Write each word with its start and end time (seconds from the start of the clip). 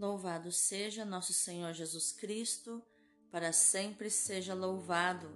Louvado 0.00 0.50
seja 0.50 1.04
nosso 1.04 1.34
Senhor 1.34 1.74
Jesus 1.74 2.10
Cristo, 2.10 2.82
para 3.30 3.52
sempre 3.52 4.08
seja 4.08 4.54
louvado. 4.54 5.28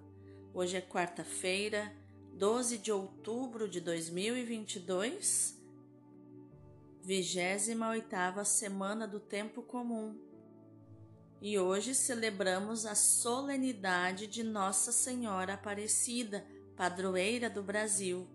Hoje 0.55 0.75
é 0.75 0.81
quarta-feira, 0.81 1.94
12 2.33 2.79
de 2.79 2.91
outubro 2.91 3.69
de 3.69 3.79
2022, 3.79 5.63
28 7.03 8.43
semana 8.46 9.07
do 9.07 9.21
Tempo 9.21 9.61
Comum. 9.61 10.18
E 11.42 11.58
hoje 11.58 11.94
celebramos 11.94 12.86
a 12.86 12.94
solenidade 12.94 14.26
de 14.26 14.42
Nossa 14.42 14.92
Senhora 14.92 15.52
Aparecida, 15.52 16.42
padroeira 16.74 17.50
do 17.50 17.62
Brasil. 17.62 18.26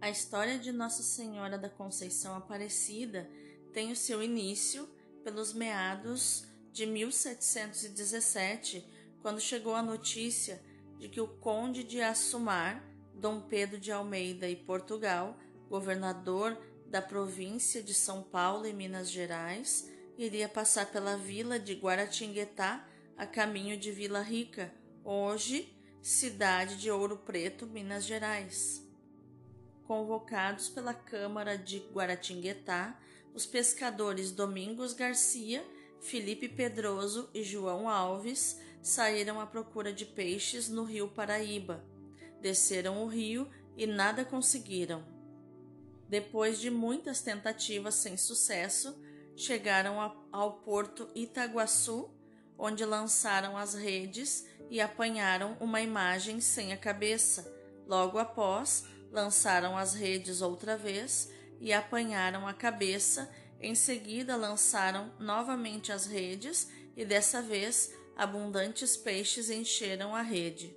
A 0.00 0.08
história 0.08 0.56
de 0.56 0.70
Nossa 0.70 1.02
Senhora 1.02 1.58
da 1.58 1.68
Conceição 1.68 2.36
Aparecida 2.36 3.28
tem 3.72 3.90
o 3.90 3.96
seu 3.96 4.22
início 4.22 4.88
pelos 5.22 5.52
meados 5.52 6.44
de 6.72 6.86
1717, 6.86 8.84
quando 9.20 9.40
chegou 9.40 9.74
a 9.74 9.82
notícia 9.82 10.62
de 10.98 11.08
que 11.08 11.20
o 11.20 11.28
conde 11.28 11.82
de 11.84 12.00
Assumar, 12.00 12.84
Dom 13.14 13.40
Pedro 13.40 13.78
de 13.78 13.92
Almeida 13.92 14.48
e 14.48 14.56
Portugal, 14.56 15.38
governador 15.68 16.56
da 16.86 17.00
província 17.00 17.82
de 17.82 17.94
São 17.94 18.22
Paulo 18.22 18.66
e 18.66 18.72
Minas 18.72 19.10
Gerais, 19.10 19.90
iria 20.18 20.48
passar 20.48 20.86
pela 20.86 21.16
vila 21.16 21.58
de 21.58 21.74
Guaratinguetá 21.74 22.86
a 23.16 23.26
caminho 23.26 23.76
de 23.76 23.92
Vila 23.92 24.20
Rica, 24.22 24.72
hoje 25.04 25.74
cidade 26.02 26.76
de 26.76 26.90
Ouro 26.90 27.18
Preto, 27.18 27.66
Minas 27.66 28.04
Gerais. 28.04 28.86
Convocados 29.84 30.68
pela 30.68 30.94
Câmara 30.94 31.58
de 31.58 31.78
Guaratinguetá, 31.92 32.98
os 33.34 33.46
pescadores 33.46 34.32
Domingos 34.32 34.92
Garcia, 34.92 35.64
Felipe 36.00 36.48
Pedroso 36.48 37.28
e 37.34 37.42
João 37.42 37.88
Alves 37.88 38.58
saíram 38.82 39.40
à 39.40 39.46
procura 39.46 39.92
de 39.92 40.04
peixes 40.04 40.68
no 40.68 40.84
rio 40.84 41.08
Paraíba. 41.08 41.84
Desceram 42.40 43.02
o 43.02 43.06
rio 43.06 43.48
e 43.76 43.86
nada 43.86 44.24
conseguiram. 44.24 45.04
Depois 46.08 46.58
de 46.58 46.70
muitas 46.70 47.20
tentativas 47.20 47.94
sem 47.94 48.16
sucesso, 48.16 49.00
chegaram 49.36 50.26
ao 50.32 50.54
porto 50.60 51.08
Itaguaçu, 51.14 52.10
onde 52.58 52.84
lançaram 52.84 53.56
as 53.56 53.74
redes 53.74 54.46
e 54.68 54.80
apanharam 54.80 55.56
uma 55.60 55.80
imagem 55.80 56.40
sem 56.40 56.72
a 56.72 56.76
cabeça. 56.76 57.52
Logo 57.86 58.18
após, 58.18 58.84
lançaram 59.10 59.76
as 59.76 59.94
redes 59.94 60.40
outra 60.40 60.76
vez 60.76 61.30
e 61.60 61.72
apanharam 61.72 62.48
a 62.48 62.54
cabeça. 62.54 63.30
Em 63.60 63.74
seguida, 63.74 64.34
lançaram 64.36 65.12
novamente 65.20 65.92
as 65.92 66.06
redes 66.06 66.68
e 66.96 67.04
dessa 67.04 67.42
vez 67.42 67.94
abundantes 68.16 68.96
peixes 68.96 69.50
encheram 69.50 70.14
a 70.14 70.22
rede. 70.22 70.74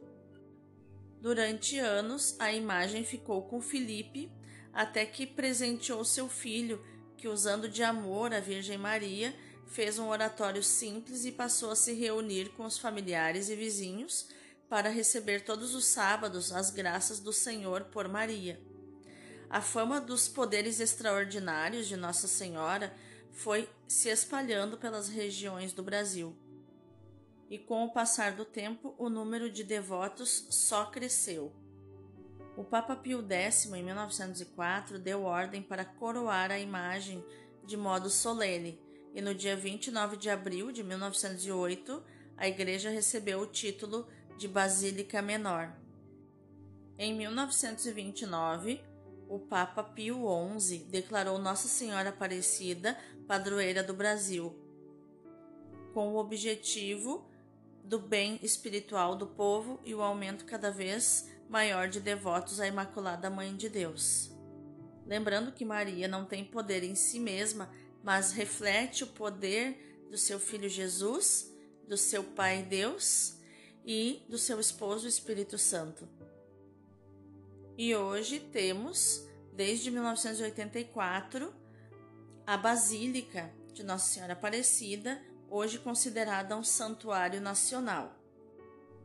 Durante 1.22 1.80
anos, 1.80 2.36
a 2.38 2.52
imagem 2.52 3.06
ficou 3.06 3.44
com 3.44 3.61
Filipe, 3.61 4.30
até 4.73 5.06
que 5.06 5.26
presenteou 5.26 6.04
seu 6.04 6.28
filho, 6.28 6.84
que, 7.16 7.30
usando 7.30 7.70
de 7.70 7.81
amor 7.81 8.34
a 8.34 8.42
Virgem 8.42 8.78
Maria, 8.78 9.34
fez 9.66 9.98
um 9.98 10.09
oratório 10.09 10.61
simples 10.61 11.23
e 11.23 11.31
passou 11.31 11.72
a 11.72 11.76
se 11.76 11.94
reunir 11.94 12.50
com 12.50 12.66
os 12.66 12.78
familiares 12.78 13.50
e 13.50 13.56
vizinhos 13.56 14.28
para 14.67 14.89
receber 14.89 15.45
todos 15.45 15.73
os 15.73 15.86
sábados 15.86 16.52
as 16.52 16.70
graças 16.70 17.20
do 17.20 17.31
Senhor 17.31 17.86
por 17.86 18.08
Maria. 18.09 18.72
A 19.53 19.61
fama 19.61 20.01
dos 20.01 20.27
poderes 20.27 20.79
extraordinários 20.79 21.87
de 21.87 21.95
Nossa 21.95 22.27
Senhora 22.27 22.91
foi 23.31 23.69
se 23.87 24.09
espalhando 24.09 24.79
pelas 24.79 25.07
regiões 25.07 25.71
do 25.73 25.83
Brasil. 25.83 26.35
E 27.51 27.59
com 27.59 27.85
o 27.85 27.93
passar 27.93 28.31
do 28.31 28.45
tempo, 28.45 28.95
o 28.97 29.09
número 29.09 29.51
de 29.51 29.63
devotos 29.63 30.47
só 30.49 30.85
cresceu. 30.85 31.53
O 32.58 32.63
Papa 32.63 32.95
Pio 32.95 33.23
X, 33.30 33.67
em 33.67 33.83
1904, 33.83 34.97
deu 34.97 35.21
ordem 35.21 35.61
para 35.61 35.86
coroar 35.86 36.49
a 36.49 36.58
imagem 36.58 37.23
de 37.63 37.77
modo 37.77 38.09
solene, 38.09 38.81
e 39.13 39.21
no 39.21 39.36
dia 39.36 39.55
29 39.55 40.17
de 40.17 40.31
abril 40.31 40.71
de 40.71 40.83
1908, 40.83 42.03
a 42.36 42.47
igreja 42.47 42.89
recebeu 42.89 43.42
o 43.42 43.45
título 43.45 44.08
de 44.36 44.47
Basílica 44.47 45.21
Menor. 45.21 45.71
Em 46.97 47.15
1929, 47.15 48.81
o 49.33 49.39
Papa 49.39 49.83
Pio 49.83 50.27
XI 50.60 50.77
declarou 50.89 51.39
Nossa 51.39 51.67
Senhora 51.67 52.10
Aparecida 52.10 52.95
padroeira 53.27 53.82
do 53.82 53.92
Brasil, 53.92 54.55
com 55.92 56.10
o 56.10 56.17
objetivo 56.17 57.27
do 57.83 57.98
bem 57.98 58.39
espiritual 58.43 59.16
do 59.16 59.26
povo 59.26 59.80
e 59.83 59.95
o 59.95 60.04
aumento 60.04 60.45
cada 60.45 60.70
vez 60.70 61.27
maior 61.49 61.88
de 61.88 61.99
devotos 61.99 62.60
à 62.60 62.67
Imaculada 62.67 63.27
Mãe 63.27 63.55
de 63.55 63.70
Deus. 63.70 64.32
Lembrando 65.04 65.52
que 65.52 65.66
Maria 65.66 66.08
não 66.08 66.26
tem 66.26 66.45
poder 66.45 66.83
em 66.83 66.93
si 66.93 67.20
mesma, 67.20 67.72
mas 68.04 68.33
reflete 68.33 69.04
o 69.04 69.08
poder 69.08 70.05
do 70.11 70.17
seu 70.17 70.39
Filho 70.39 70.70
Jesus, 70.70 71.52
do 71.88 71.98
seu 71.98 72.23
Pai 72.23 72.61
Deus 72.61 73.39
e 73.83 74.23
do 74.30 74.38
seu 74.38 74.60
esposo 74.60 75.08
Espírito 75.08 75.58
Santo. 75.58 76.08
E 77.76 77.95
hoje 77.95 78.39
temos, 78.39 79.28
desde 79.52 79.89
1984, 79.89 81.52
a 82.45 82.56
Basílica 82.56 83.52
de 83.73 83.82
Nossa 83.82 84.14
Senhora 84.14 84.34
Aparecida, 84.34 85.20
hoje 85.50 85.80
considerada 85.80 86.56
um 86.56 86.64
santuário 86.64 87.42
nacional, 87.42 88.16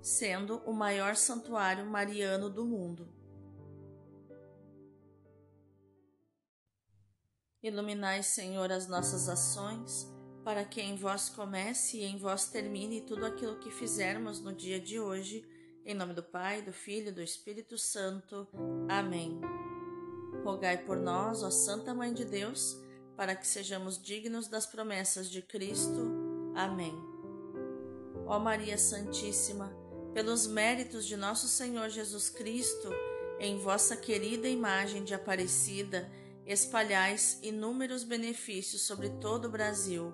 sendo 0.02 0.58
o 0.66 0.74
maior 0.74 1.16
santuário 1.16 1.86
mariano 1.86 2.50
do 2.50 2.66
mundo. 2.66 3.08
Iluminai, 7.62 8.22
Senhor, 8.22 8.70
as 8.70 8.86
nossas 8.86 9.30
ações, 9.30 10.06
para 10.44 10.62
que 10.64 10.80
em 10.82 10.94
vós 10.94 11.30
comece 11.30 11.98
e 11.98 12.04
em 12.04 12.18
vós 12.18 12.50
termine 12.50 13.00
tudo 13.00 13.24
aquilo 13.24 13.58
que 13.58 13.70
fizermos 13.70 14.40
no 14.40 14.52
dia 14.52 14.78
de 14.78 15.00
hoje 15.00 15.42
em 15.88 15.94
nome 15.94 16.12
do 16.12 16.22
Pai, 16.22 16.60
do 16.60 16.70
Filho 16.70 17.08
e 17.08 17.12
do 17.12 17.22
Espírito 17.22 17.78
Santo. 17.78 18.46
Amém. 18.90 19.40
Rogai 20.44 20.76
por 20.76 20.98
nós, 20.98 21.42
ó 21.42 21.50
Santa 21.50 21.94
Mãe 21.94 22.12
de 22.12 22.26
Deus, 22.26 22.76
para 23.16 23.34
que 23.34 23.46
sejamos 23.46 23.98
dignos 24.00 24.48
das 24.48 24.66
promessas 24.66 25.30
de 25.30 25.40
Cristo. 25.40 26.12
Amém. 26.54 26.94
Ó 28.26 28.38
Maria 28.38 28.76
Santíssima, 28.76 29.74
pelos 30.12 30.46
méritos 30.46 31.06
de 31.06 31.16
nosso 31.16 31.48
Senhor 31.48 31.88
Jesus 31.88 32.28
Cristo, 32.28 32.90
em 33.40 33.58
vossa 33.58 33.96
querida 33.96 34.46
imagem 34.46 35.04
de 35.04 35.14
Aparecida, 35.14 36.12
espalhais 36.44 37.38
inúmeros 37.42 38.04
benefícios 38.04 38.82
sobre 38.82 39.08
todo 39.08 39.46
o 39.46 39.50
Brasil. 39.50 40.12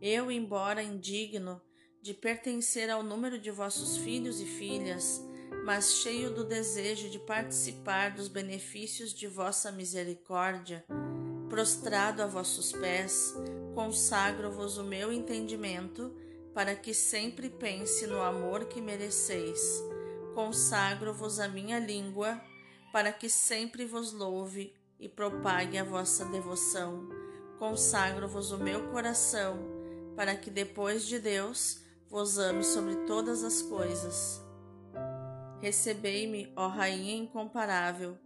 Eu, 0.00 0.30
embora 0.30 0.82
indigno, 0.82 1.60
de 2.04 2.12
pertencer 2.12 2.90
ao 2.90 3.02
número 3.02 3.38
de 3.38 3.50
vossos 3.50 3.96
filhos 3.96 4.38
e 4.38 4.44
filhas, 4.44 5.26
mas 5.64 5.94
cheio 5.94 6.30
do 6.30 6.44
desejo 6.44 7.08
de 7.08 7.18
participar 7.18 8.10
dos 8.10 8.28
benefícios 8.28 9.14
de 9.14 9.26
vossa 9.26 9.72
misericórdia, 9.72 10.84
prostrado 11.48 12.22
a 12.22 12.26
vossos 12.26 12.72
pés, 12.72 13.34
consagro-vos 13.74 14.76
o 14.76 14.84
meu 14.84 15.10
entendimento, 15.10 16.14
para 16.52 16.76
que 16.76 16.92
sempre 16.92 17.48
pense 17.48 18.06
no 18.06 18.20
amor 18.20 18.66
que 18.66 18.82
mereceis. 18.82 19.82
Consagro-vos 20.34 21.40
a 21.40 21.48
minha 21.48 21.78
língua, 21.78 22.38
para 22.92 23.14
que 23.14 23.30
sempre 23.30 23.86
vos 23.86 24.12
louve 24.12 24.74
e 25.00 25.08
propague 25.08 25.78
a 25.78 25.84
vossa 25.84 26.26
devoção. 26.26 27.08
Consagro-vos 27.58 28.52
o 28.52 28.58
meu 28.58 28.90
coração, 28.90 29.58
para 30.14 30.36
que 30.36 30.50
depois 30.50 31.06
de 31.06 31.18
Deus 31.18 31.82
vos 32.08 32.38
ame 32.38 32.62
sobre 32.62 32.96
todas 33.06 33.42
as 33.42 33.62
coisas. 33.62 34.42
Recebei-me, 35.60 36.52
ó 36.54 36.68
Rainha 36.68 37.16
incomparável, 37.16 38.18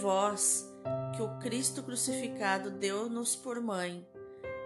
vós 0.00 0.66
que 1.16 1.22
o 1.22 1.38
Cristo 1.38 1.82
crucificado 1.82 2.70
deu-nos 2.70 3.34
por 3.34 3.60
mãe, 3.60 4.06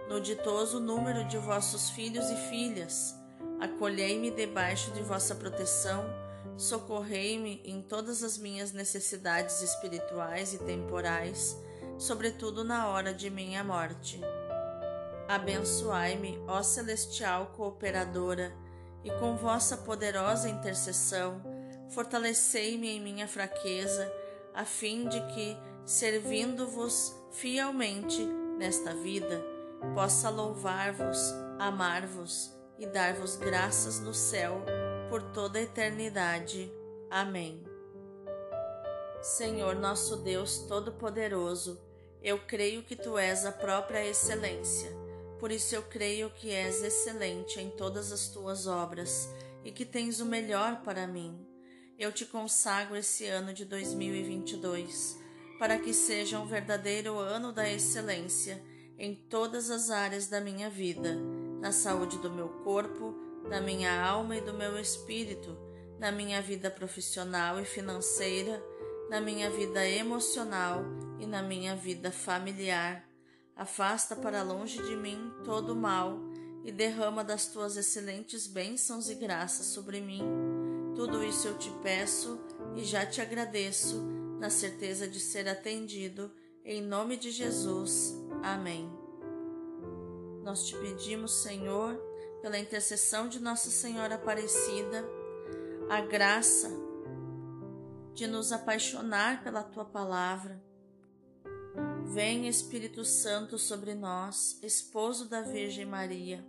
no 0.07 0.19
ditoso 0.19 0.79
número 0.79 1.25
de 1.25 1.37
vossos 1.37 1.89
filhos 1.89 2.29
e 2.29 2.35
filhas, 2.49 3.15
acolhei-me 3.59 4.29
debaixo 4.29 4.91
de 4.91 5.01
vossa 5.01 5.33
proteção, 5.33 6.05
socorrei-me 6.57 7.61
em 7.63 7.81
todas 7.81 8.21
as 8.23 8.37
minhas 8.37 8.71
necessidades 8.71 9.61
espirituais 9.61 10.53
e 10.53 10.59
temporais, 10.59 11.57
sobretudo 11.97 12.63
na 12.63 12.87
hora 12.87 13.13
de 13.13 13.29
minha 13.29 13.63
morte. 13.63 14.21
Abençoai-me, 15.27 16.43
ó 16.47 16.61
celestial 16.61 17.47
cooperadora, 17.55 18.53
e 19.03 19.11
com 19.19 19.35
vossa 19.35 19.75
poderosa 19.77 20.49
intercessão, 20.49 21.41
fortalecei-me 21.89 22.89
em 22.89 23.01
minha 23.01 23.27
fraqueza, 23.27 24.11
a 24.53 24.63
fim 24.63 25.07
de 25.07 25.19
que, 25.27 25.57
servindo-vos 25.85 27.13
fielmente 27.31 28.23
nesta 28.57 28.93
vida, 28.93 29.43
possa 29.93 30.29
louvar-vos, 30.29 31.33
amar-vos 31.59 32.53
e 32.77 32.85
dar-vos 32.85 33.35
graças 33.35 33.99
no 33.99 34.13
céu 34.13 34.63
por 35.09 35.21
toda 35.21 35.59
a 35.59 35.61
eternidade. 35.61 36.71
Amém. 37.09 37.63
Senhor 39.21 39.75
nosso 39.75 40.17
Deus 40.17 40.59
Todo-Poderoso, 40.59 41.79
eu 42.21 42.39
creio 42.39 42.83
que 42.83 42.95
tu 42.95 43.17
és 43.17 43.45
a 43.45 43.51
própria 43.51 44.05
excelência. 44.05 45.02
Por 45.43 45.51
isso 45.51 45.75
eu 45.75 45.81
creio 45.81 46.29
que 46.29 46.51
és 46.51 46.81
excelente 46.81 47.59
em 47.59 47.69
todas 47.69 48.13
as 48.13 48.29
tuas 48.29 48.65
obras 48.65 49.27
e 49.65 49.73
que 49.73 49.83
tens 49.83 50.21
o 50.21 50.25
melhor 50.25 50.81
para 50.83 51.05
mim. 51.05 51.37
Eu 51.99 52.13
te 52.13 52.25
consagro 52.25 52.95
esse 52.95 53.25
ano 53.25 53.53
de 53.53 53.65
2022 53.65 55.19
para 55.59 55.77
que 55.77 55.93
seja 55.93 56.39
um 56.39 56.45
verdadeiro 56.45 57.19
ano 57.19 57.51
da 57.51 57.69
excelência 57.69 58.63
em 58.97 59.13
todas 59.13 59.69
as 59.69 59.89
áreas 59.89 60.27
da 60.27 60.39
minha 60.39 60.69
vida, 60.69 61.13
na 61.59 61.73
saúde 61.73 62.19
do 62.19 62.31
meu 62.31 62.47
corpo, 62.63 63.13
da 63.49 63.59
minha 63.59 64.01
alma 64.01 64.37
e 64.37 64.41
do 64.41 64.53
meu 64.53 64.79
espírito, 64.79 65.57
na 65.99 66.09
minha 66.09 66.41
vida 66.41 66.71
profissional 66.71 67.59
e 67.59 67.65
financeira, 67.65 68.63
na 69.09 69.19
minha 69.19 69.49
vida 69.49 69.85
emocional 69.85 70.85
e 71.19 71.25
na 71.25 71.43
minha 71.43 71.75
vida 71.75 72.13
familiar. 72.13 73.12
Afasta 73.55 74.15
para 74.15 74.41
longe 74.41 74.81
de 74.81 74.95
mim 74.95 75.31
todo 75.43 75.73
o 75.73 75.75
mal 75.75 76.19
e 76.63 76.71
derrama 76.71 77.23
das 77.23 77.47
tuas 77.47 77.77
excelentes 77.77 78.47
bênçãos 78.47 79.09
e 79.09 79.15
graças 79.15 79.67
sobre 79.67 80.01
mim. 80.01 80.23
Tudo 80.95 81.23
isso 81.23 81.47
eu 81.47 81.57
te 81.57 81.69
peço 81.81 82.39
e 82.75 82.83
já 82.83 83.05
te 83.05 83.21
agradeço, 83.21 84.01
na 84.39 84.49
certeza 84.49 85.07
de 85.07 85.19
ser 85.19 85.47
atendido, 85.47 86.31
em 86.65 86.81
nome 86.81 87.17
de 87.17 87.31
Jesus. 87.31 88.15
Amém. 88.41 88.91
Nós 90.43 90.65
te 90.65 90.75
pedimos, 90.77 91.41
Senhor, 91.41 91.95
pela 92.41 92.57
intercessão 92.57 93.27
de 93.27 93.39
Nossa 93.39 93.69
Senhora 93.69 94.15
Aparecida, 94.15 95.05
a 95.89 96.01
graça 96.01 96.69
de 98.13 98.27
nos 98.27 98.51
apaixonar 98.51 99.43
pela 99.43 99.63
tua 99.63 99.85
palavra. 99.85 100.61
Vem, 102.13 102.47
Espírito 102.47 103.03
Santo, 103.03 103.57
sobre 103.57 103.95
nós, 103.95 104.59
esposo 104.61 105.27
da 105.27 105.41
Virgem 105.41 105.83
Maria. 105.83 106.45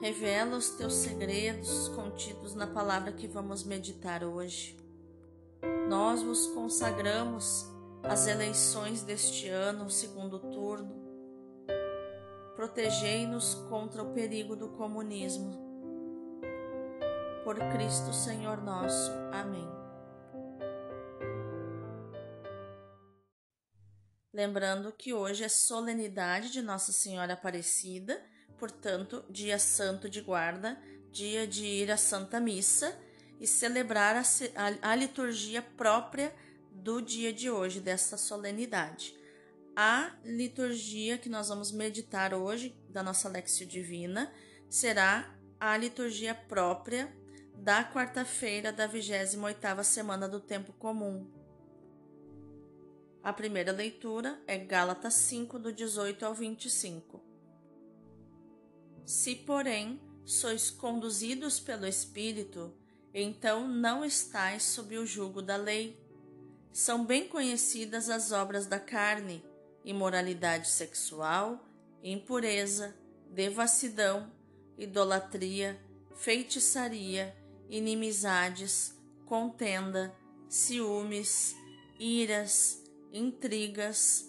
Revela 0.00 0.56
os 0.56 0.70
teus 0.70 0.94
segredos 0.94 1.86
contidos 1.90 2.56
na 2.56 2.66
palavra 2.66 3.12
que 3.12 3.28
vamos 3.28 3.62
meditar 3.62 4.24
hoje. 4.24 4.76
Nós 5.88 6.24
vos 6.24 6.48
consagramos 6.48 7.70
as 8.02 8.26
eleições 8.26 9.04
deste 9.04 9.46
ano, 9.46 9.88
segundo 9.88 10.40
turno. 10.40 10.92
Protegei-nos 12.56 13.54
contra 13.68 14.02
o 14.02 14.12
perigo 14.12 14.56
do 14.56 14.70
comunismo. 14.70 15.56
Por 17.44 17.56
Cristo 17.70 18.12
Senhor 18.12 18.60
nosso. 18.60 19.12
Amém. 19.30 19.83
Lembrando 24.34 24.90
que 24.90 25.14
hoje 25.14 25.44
é 25.44 25.48
solenidade 25.48 26.50
de 26.50 26.60
Nossa 26.60 26.90
Senhora 26.90 27.34
Aparecida, 27.34 28.20
portanto, 28.58 29.24
dia 29.30 29.60
santo 29.60 30.10
de 30.10 30.20
guarda, 30.20 30.76
dia 31.12 31.46
de 31.46 31.64
ir 31.64 31.88
à 31.88 31.96
Santa 31.96 32.40
Missa 32.40 32.98
e 33.38 33.46
celebrar 33.46 34.16
a, 34.16 34.22
a, 34.22 34.90
a 34.90 34.96
liturgia 34.96 35.62
própria 35.62 36.34
do 36.72 37.00
dia 37.00 37.32
de 37.32 37.48
hoje, 37.48 37.78
desta 37.78 38.16
solenidade. 38.16 39.14
A 39.76 40.10
liturgia 40.24 41.16
que 41.16 41.28
nós 41.28 41.48
vamos 41.48 41.70
meditar 41.70 42.34
hoje, 42.34 42.76
da 42.88 43.04
nossa 43.04 43.28
Lexio 43.28 43.68
Divina, 43.68 44.34
será 44.68 45.32
a 45.60 45.76
liturgia 45.76 46.34
própria 46.34 47.08
da 47.54 47.84
quarta-feira 47.84 48.72
da 48.72 48.88
28ª 48.88 49.84
semana 49.84 50.28
do 50.28 50.40
Tempo 50.40 50.72
Comum, 50.72 51.24
a 53.24 53.32
primeira 53.32 53.72
leitura 53.72 54.38
é 54.46 54.58
Gálatas 54.58 55.14
5, 55.14 55.58
do 55.58 55.72
18 55.72 56.26
ao 56.26 56.34
25. 56.34 57.24
Se, 59.06 59.34
porém, 59.34 59.98
sois 60.26 60.70
conduzidos 60.70 61.58
pelo 61.58 61.86
Espírito, 61.86 62.74
então 63.14 63.66
não 63.66 64.04
estáis 64.04 64.64
sob 64.64 64.98
o 64.98 65.06
jugo 65.06 65.40
da 65.40 65.56
lei. 65.56 65.98
São 66.70 67.02
bem 67.06 67.26
conhecidas 67.26 68.10
as 68.10 68.30
obras 68.30 68.66
da 68.66 68.78
carne: 68.78 69.42
imoralidade 69.82 70.68
sexual, 70.68 71.66
impureza, 72.02 72.94
devassidão, 73.30 74.30
idolatria, 74.76 75.80
feitiçaria, 76.14 77.34
inimizades, 77.70 78.94
contenda, 79.24 80.14
ciúmes, 80.46 81.56
iras, 81.98 82.83
intrigas, 83.14 84.28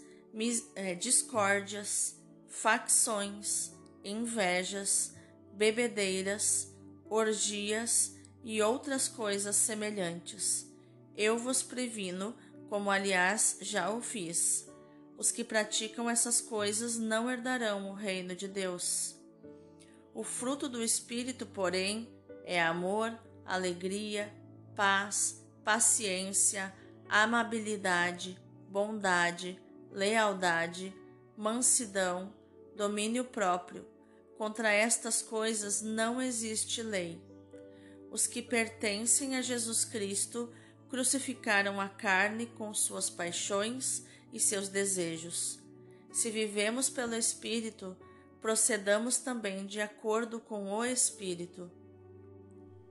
é, 0.76 0.94
discórdias, 0.94 2.22
facções, 2.48 3.72
invejas, 4.04 5.14
bebedeiras, 5.52 6.72
orgias 7.10 8.16
e 8.44 8.62
outras 8.62 9.08
coisas 9.08 9.56
semelhantes. 9.56 10.72
Eu 11.18 11.38
vos 11.38 11.64
previno, 11.64 12.36
como 12.70 12.92
aliás 12.92 13.58
já 13.60 13.90
o 13.90 14.02
fiz. 14.02 14.70
Os 15.18 15.32
que 15.32 15.44
praticam 15.44 16.10
essas 16.10 16.40
coisas 16.40 16.98
não 16.98 17.32
herdarão 17.32 17.90
o 17.90 17.94
reino 17.94 18.36
de 18.36 18.48
Deus. 18.48 19.16
O 20.14 20.24
fruto 20.24 20.70
do 20.70 20.84
Espírito, 20.84 21.46
porém, 21.46 22.10
é 22.44 22.62
amor, 22.62 23.18
alegria, 23.46 24.32
paz, 24.76 25.42
paciência, 25.64 26.74
amabilidade, 27.10 28.38
bondade, 28.76 29.58
lealdade, 29.90 30.94
mansidão, 31.38 32.34
domínio 32.76 33.24
próprio. 33.24 33.88
Contra 34.38 34.70
estas 34.70 35.22
coisas 35.22 35.82
não 35.82 36.22
existe 36.22 36.84
lei. 36.84 37.24
Os 38.12 38.28
que 38.28 38.42
pertencem 38.42 39.38
a 39.38 39.42
Jesus 39.42 39.86
Cristo 39.86 40.52
crucificaram 40.90 41.80
a 41.80 41.88
carne 41.88 42.48
com 42.48 42.74
suas 42.74 43.10
paixões 43.10 44.04
e 44.34 44.42
seus 44.42 44.68
desejos. 44.68 45.58
Se 46.12 46.30
vivemos 46.30 46.90
pelo 46.90 47.16
Espírito, 47.16 47.96
procedamos 48.42 49.20
também 49.20 49.66
de 49.66 49.80
acordo 49.80 50.38
com 50.38 50.70
o 50.74 50.84
Espírito. 50.84 51.72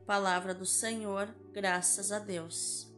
Palavra 0.07 0.55
do 0.55 0.65
Senhor, 0.65 1.29
graças 1.53 2.11
a 2.11 2.19
Deus. 2.19 2.94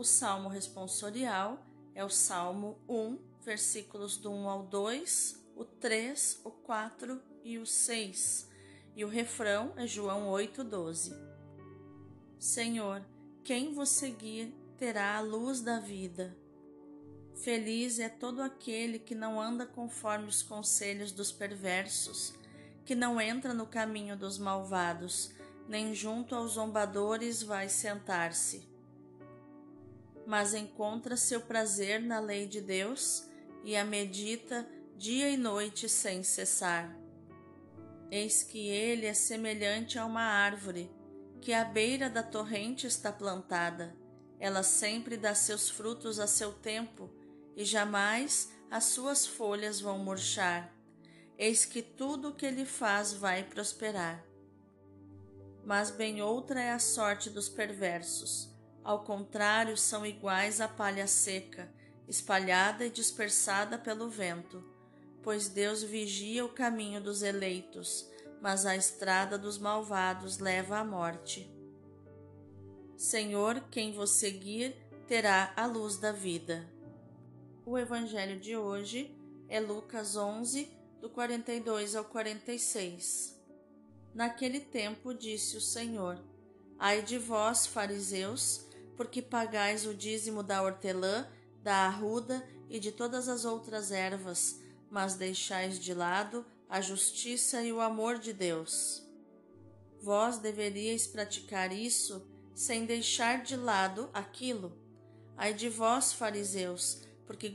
O 0.00 0.02
salmo 0.02 0.48
responsorial 0.48 1.62
é 1.94 2.02
o 2.02 2.08
Salmo 2.08 2.78
1, 2.88 3.18
versículos 3.44 4.16
do 4.16 4.30
1 4.30 4.48
ao 4.48 4.62
2, 4.62 5.44
o 5.54 5.62
3, 5.62 6.40
o 6.42 6.50
4 6.50 7.20
e 7.44 7.58
o 7.58 7.66
6. 7.66 8.48
E 8.96 9.04
o 9.04 9.08
refrão 9.08 9.74
é 9.76 9.86
João 9.86 10.30
8, 10.30 10.64
12. 10.64 11.14
Senhor, 12.38 13.04
quem 13.44 13.74
vos 13.74 13.90
seguir 13.90 14.54
terá 14.78 15.18
a 15.18 15.20
luz 15.20 15.60
da 15.60 15.78
vida. 15.78 16.34
Feliz 17.34 17.98
é 17.98 18.08
todo 18.08 18.40
aquele 18.40 18.98
que 18.98 19.14
não 19.14 19.38
anda 19.38 19.66
conforme 19.66 20.28
os 20.28 20.42
conselhos 20.42 21.12
dos 21.12 21.30
perversos, 21.30 22.32
que 22.86 22.94
não 22.94 23.20
entra 23.20 23.52
no 23.52 23.66
caminho 23.66 24.16
dos 24.16 24.38
malvados, 24.38 25.30
nem 25.68 25.94
junto 25.94 26.34
aos 26.34 26.52
zombadores 26.52 27.42
vai 27.42 27.68
sentar-se 27.68 28.69
mas 30.26 30.54
encontra 30.54 31.16
seu 31.16 31.40
prazer 31.40 32.00
na 32.00 32.20
lei 32.20 32.46
de 32.46 32.60
Deus 32.60 33.26
e 33.64 33.76
a 33.76 33.84
medita 33.84 34.68
dia 34.96 35.28
e 35.30 35.36
noite 35.36 35.88
sem 35.88 36.22
cessar. 36.22 36.96
Eis 38.10 38.42
que 38.42 38.68
ele 38.68 39.06
é 39.06 39.14
semelhante 39.14 39.98
a 39.98 40.04
uma 40.04 40.22
árvore 40.22 40.90
que 41.40 41.52
à 41.52 41.64
beira 41.64 42.10
da 42.10 42.22
torrente 42.22 42.86
está 42.86 43.12
plantada. 43.12 43.96
Ela 44.38 44.62
sempre 44.62 45.16
dá 45.16 45.34
seus 45.34 45.70
frutos 45.70 46.18
a 46.18 46.26
seu 46.26 46.52
tempo 46.52 47.10
e 47.56 47.64
jamais 47.64 48.52
as 48.70 48.84
suas 48.84 49.26
folhas 49.26 49.80
vão 49.80 49.98
murchar. 49.98 50.74
Eis 51.38 51.64
que 51.64 51.82
tudo 51.82 52.28
o 52.28 52.34
que 52.34 52.44
ele 52.44 52.64
faz 52.64 53.12
vai 53.12 53.44
prosperar. 53.44 54.24
Mas 55.64 55.90
bem 55.90 56.20
outra 56.20 56.60
é 56.60 56.72
a 56.72 56.78
sorte 56.78 57.30
dos 57.30 57.48
perversos 57.48 58.49
ao 58.90 59.04
contrário, 59.04 59.76
são 59.76 60.04
iguais 60.04 60.60
à 60.60 60.66
palha 60.66 61.06
seca, 61.06 61.72
espalhada 62.08 62.84
e 62.84 62.90
dispersada 62.90 63.78
pelo 63.78 64.10
vento, 64.10 64.64
pois 65.22 65.48
Deus 65.48 65.80
vigia 65.80 66.44
o 66.44 66.48
caminho 66.48 67.00
dos 67.00 67.22
eleitos, 67.22 68.10
mas 68.42 68.66
a 68.66 68.74
estrada 68.74 69.38
dos 69.38 69.58
malvados 69.58 70.38
leva 70.38 70.78
à 70.78 70.84
morte. 70.84 71.48
Senhor, 72.96 73.60
quem 73.70 73.92
vos 73.92 74.10
seguir 74.10 74.74
terá 75.06 75.52
a 75.56 75.66
luz 75.66 75.96
da 75.96 76.10
vida. 76.10 76.68
O 77.64 77.78
evangelho 77.78 78.40
de 78.40 78.56
hoje 78.56 79.16
é 79.48 79.60
Lucas 79.60 80.16
11, 80.16 80.68
do 81.00 81.08
42 81.08 81.94
ao 81.94 82.04
46. 82.06 83.40
Naquele 84.12 84.58
tempo 84.58 85.14
disse 85.14 85.56
o 85.56 85.60
Senhor: 85.60 86.18
Ai 86.76 87.02
de 87.02 87.18
vós, 87.18 87.66
fariseus, 87.66 88.68
porque 89.00 89.22
pagais 89.22 89.86
o 89.86 89.94
dízimo 89.94 90.42
da 90.42 90.62
hortelã, 90.62 91.26
da 91.62 91.86
arruda 91.86 92.46
e 92.68 92.78
de 92.78 92.92
todas 92.92 93.30
as 93.30 93.46
outras 93.46 93.90
ervas, 93.90 94.60
mas 94.90 95.14
deixais 95.14 95.78
de 95.78 95.94
lado 95.94 96.44
a 96.68 96.82
justiça 96.82 97.62
e 97.62 97.72
o 97.72 97.80
amor 97.80 98.18
de 98.18 98.34
Deus. 98.34 99.02
Vós 100.02 100.36
deveríeis 100.36 101.06
praticar 101.06 101.72
isso 101.72 102.28
sem 102.54 102.84
deixar 102.84 103.42
de 103.42 103.56
lado 103.56 104.10
aquilo. 104.12 104.78
Ai 105.34 105.54
de 105.54 105.70
vós, 105.70 106.12
fariseus, 106.12 107.00
porque 107.26 107.50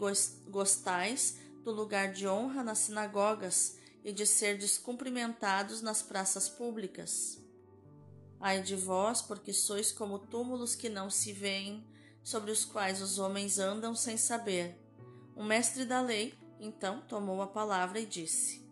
gostais 0.49 1.37
do 1.63 1.71
lugar 1.71 2.11
de 2.11 2.27
honra 2.27 2.63
nas 2.63 2.79
sinagogas 2.79 3.77
e 4.03 4.11
de 4.11 4.25
ser 4.25 4.57
descumprimentados 4.57 5.83
nas 5.83 6.01
praças 6.01 6.49
públicas. 6.49 7.44
Ai 8.39 8.61
de 8.61 8.75
vós, 8.75 9.21
porque 9.21 9.53
sois 9.53 9.91
como 9.91 10.19
túmulos 10.19 10.75
que 10.75 10.89
não 10.89 11.09
se 11.09 11.33
veem, 11.33 11.85
sobre 12.23 12.51
os 12.51 12.65
quais 12.65 13.01
os 13.01 13.19
homens 13.19 13.59
andam 13.59 13.95
sem 13.95 14.17
saber. 14.17 14.79
O 15.35 15.43
mestre 15.43 15.85
da 15.85 16.01
lei, 16.01 16.33
então, 16.59 17.01
tomou 17.01 17.41
a 17.41 17.47
palavra 17.47 17.99
e 17.99 18.05
disse: 18.05 18.65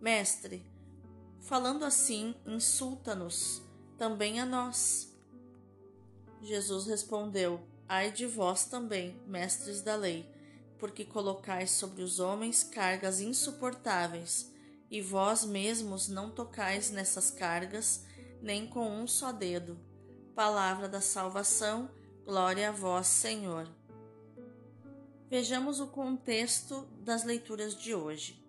Mestre, 0.00 0.64
falando 1.40 1.84
assim, 1.84 2.34
insulta-nos, 2.46 3.62
também 3.98 4.40
a 4.40 4.46
nós. 4.46 5.14
Jesus 6.42 6.86
respondeu: 6.86 7.60
Ai 7.88 8.10
de 8.10 8.26
vós 8.26 8.64
também, 8.64 9.20
mestres 9.26 9.82
da 9.82 9.94
lei, 9.94 10.28
porque 10.78 11.04
colocais 11.04 11.70
sobre 11.70 12.02
os 12.02 12.18
homens 12.18 12.64
cargas 12.64 13.20
insuportáveis, 13.20 14.52
e 14.90 15.00
vós 15.00 15.44
mesmos 15.44 16.08
não 16.08 16.30
tocais 16.30 16.90
nessas 16.90 17.30
cargas, 17.30 18.05
nem 18.46 18.64
com 18.64 18.88
um 18.88 19.08
só 19.08 19.32
dedo. 19.32 19.76
Palavra 20.32 20.88
da 20.88 21.00
salvação, 21.00 21.90
glória 22.24 22.68
a 22.68 22.72
vós, 22.72 23.08
Senhor. 23.08 23.68
Vejamos 25.28 25.80
o 25.80 25.88
contexto 25.88 26.86
das 27.00 27.24
leituras 27.24 27.76
de 27.76 27.92
hoje. 27.92 28.40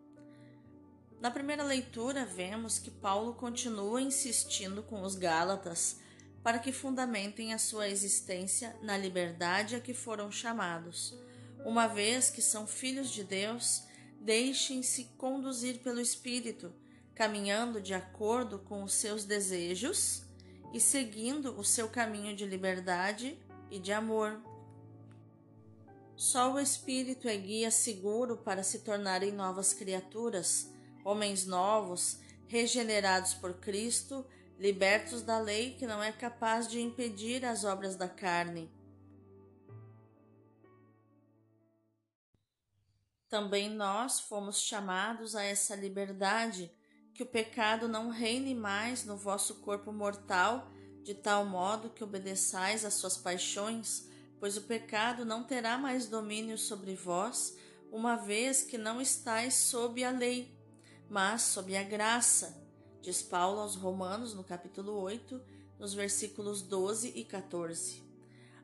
Na 1.19 1.31
primeira 1.31 1.63
leitura, 1.63 2.27
vemos 2.27 2.77
que 2.77 2.91
Paulo 2.91 3.33
continua 3.33 3.99
insistindo 3.99 4.83
com 4.83 5.01
os 5.01 5.15
Gálatas 5.15 5.99
para 6.43 6.59
que 6.59 6.71
fundamentem 6.71 7.51
a 7.51 7.57
sua 7.57 7.89
existência 7.89 8.77
na 8.83 8.95
liberdade 8.95 9.75
a 9.75 9.79
que 9.79 9.95
foram 9.95 10.31
chamados. 10.31 11.17
Uma 11.65 11.87
vez 11.87 12.29
que 12.29 12.41
são 12.41 12.67
filhos 12.67 13.09
de 13.09 13.23
Deus, 13.23 13.81
deixem-se 14.21 15.05
conduzir 15.17 15.79
pelo 15.79 15.99
Espírito, 15.99 16.71
caminhando 17.17 17.81
de 17.81 17.95
acordo 17.95 18.59
com 18.59 18.83
os 18.83 18.93
seus 18.93 19.25
desejos 19.25 20.23
e 20.71 20.79
seguindo 20.79 21.59
o 21.59 21.63
seu 21.63 21.89
caminho 21.89 22.35
de 22.35 22.45
liberdade 22.45 23.35
e 23.71 23.79
de 23.79 23.91
amor. 23.91 24.39
Só 26.15 26.53
o 26.53 26.59
Espírito 26.59 27.27
é 27.27 27.35
guia 27.35 27.71
seguro 27.71 28.37
para 28.37 28.61
se 28.61 28.79
tornarem 28.79 29.31
novas 29.31 29.73
criaturas, 29.73 30.71
homens 31.03 31.47
novos, 31.47 32.19
regenerados 32.45 33.33
por 33.33 33.55
Cristo 33.55 34.23
libertos 34.59 35.23
da 35.23 35.39
lei 35.39 35.73
que 35.73 35.87
não 35.87 36.03
é 36.03 36.11
capaz 36.11 36.67
de 36.67 36.79
impedir 36.79 37.43
as 37.43 37.63
obras 37.63 37.95
da 37.95 38.07
carne. 38.07 38.71
Também 43.27 43.69
nós 43.69 44.19
fomos 44.19 44.61
chamados 44.61 45.35
a 45.35 45.43
essa 45.43 45.75
liberdade, 45.75 46.71
que 47.17 47.23
o 47.23 47.25
pecado 47.25 47.87
não 47.87 48.09
reine 48.09 48.53
mais 48.53 49.03
no 49.03 49.17
vosso 49.17 49.55
corpo 49.55 49.91
mortal, 49.91 50.71
de 51.03 51.15
tal 51.15 51.43
modo 51.45 51.89
que 51.89 52.03
obedeçais 52.03 52.85
às 52.85 52.93
suas 52.93 53.17
paixões, 53.17 54.07
pois 54.39 54.55
o 54.55 54.61
pecado 54.61 55.25
não 55.25 55.43
terá 55.43 55.79
mais 55.79 56.05
domínio 56.05 56.59
sobre 56.59 56.93
vós, 56.93 57.57
uma 57.91 58.17
vez 58.17 58.61
que 58.61 58.77
não 58.77 59.01
estáis 59.01 59.55
sob 59.55 60.03
a 60.03 60.11
lei, 60.11 60.55
mas 61.09 61.41
sob 61.41 61.75
a 61.75 61.81
graça 61.81 62.63
diz 63.01 63.23
Paulo 63.23 63.61
aos 63.61 63.73
Romanos, 63.73 64.35
no 64.35 64.43
capítulo 64.43 64.91
8, 64.91 65.41
nos 65.79 65.95
versículos 65.95 66.61
12 66.61 67.13
e 67.15 67.25
14. 67.25 68.03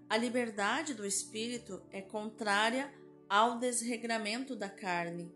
A 0.08 0.16
liberdade 0.16 0.94
do 0.94 1.08
espírito 1.08 1.82
é 1.90 2.04
contrária 2.04 2.94
ao 3.28 3.58
desregramento 3.58 4.56
da 4.56 4.70
carne. 4.70 5.34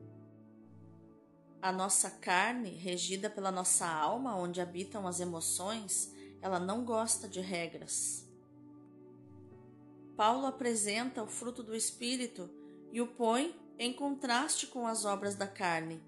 A 1.67 1.71
nossa 1.73 2.09
carne, 2.09 2.69
regida 2.69 3.29
pela 3.29 3.51
nossa 3.51 3.85
alma, 3.85 4.37
onde 4.37 4.61
habitam 4.61 5.05
as 5.05 5.19
emoções, 5.19 6.09
ela 6.41 6.61
não 6.61 6.85
gosta 6.85 7.27
de 7.27 7.41
regras. 7.41 8.25
Paulo 10.15 10.45
apresenta 10.45 11.21
o 11.21 11.27
fruto 11.27 11.61
do 11.61 11.75
espírito 11.75 12.49
e 12.89 13.01
o 13.01 13.07
põe 13.07 13.53
em 13.77 13.91
contraste 13.91 14.67
com 14.67 14.87
as 14.87 15.03
obras 15.03 15.35
da 15.35 15.45
carne. 15.45 16.01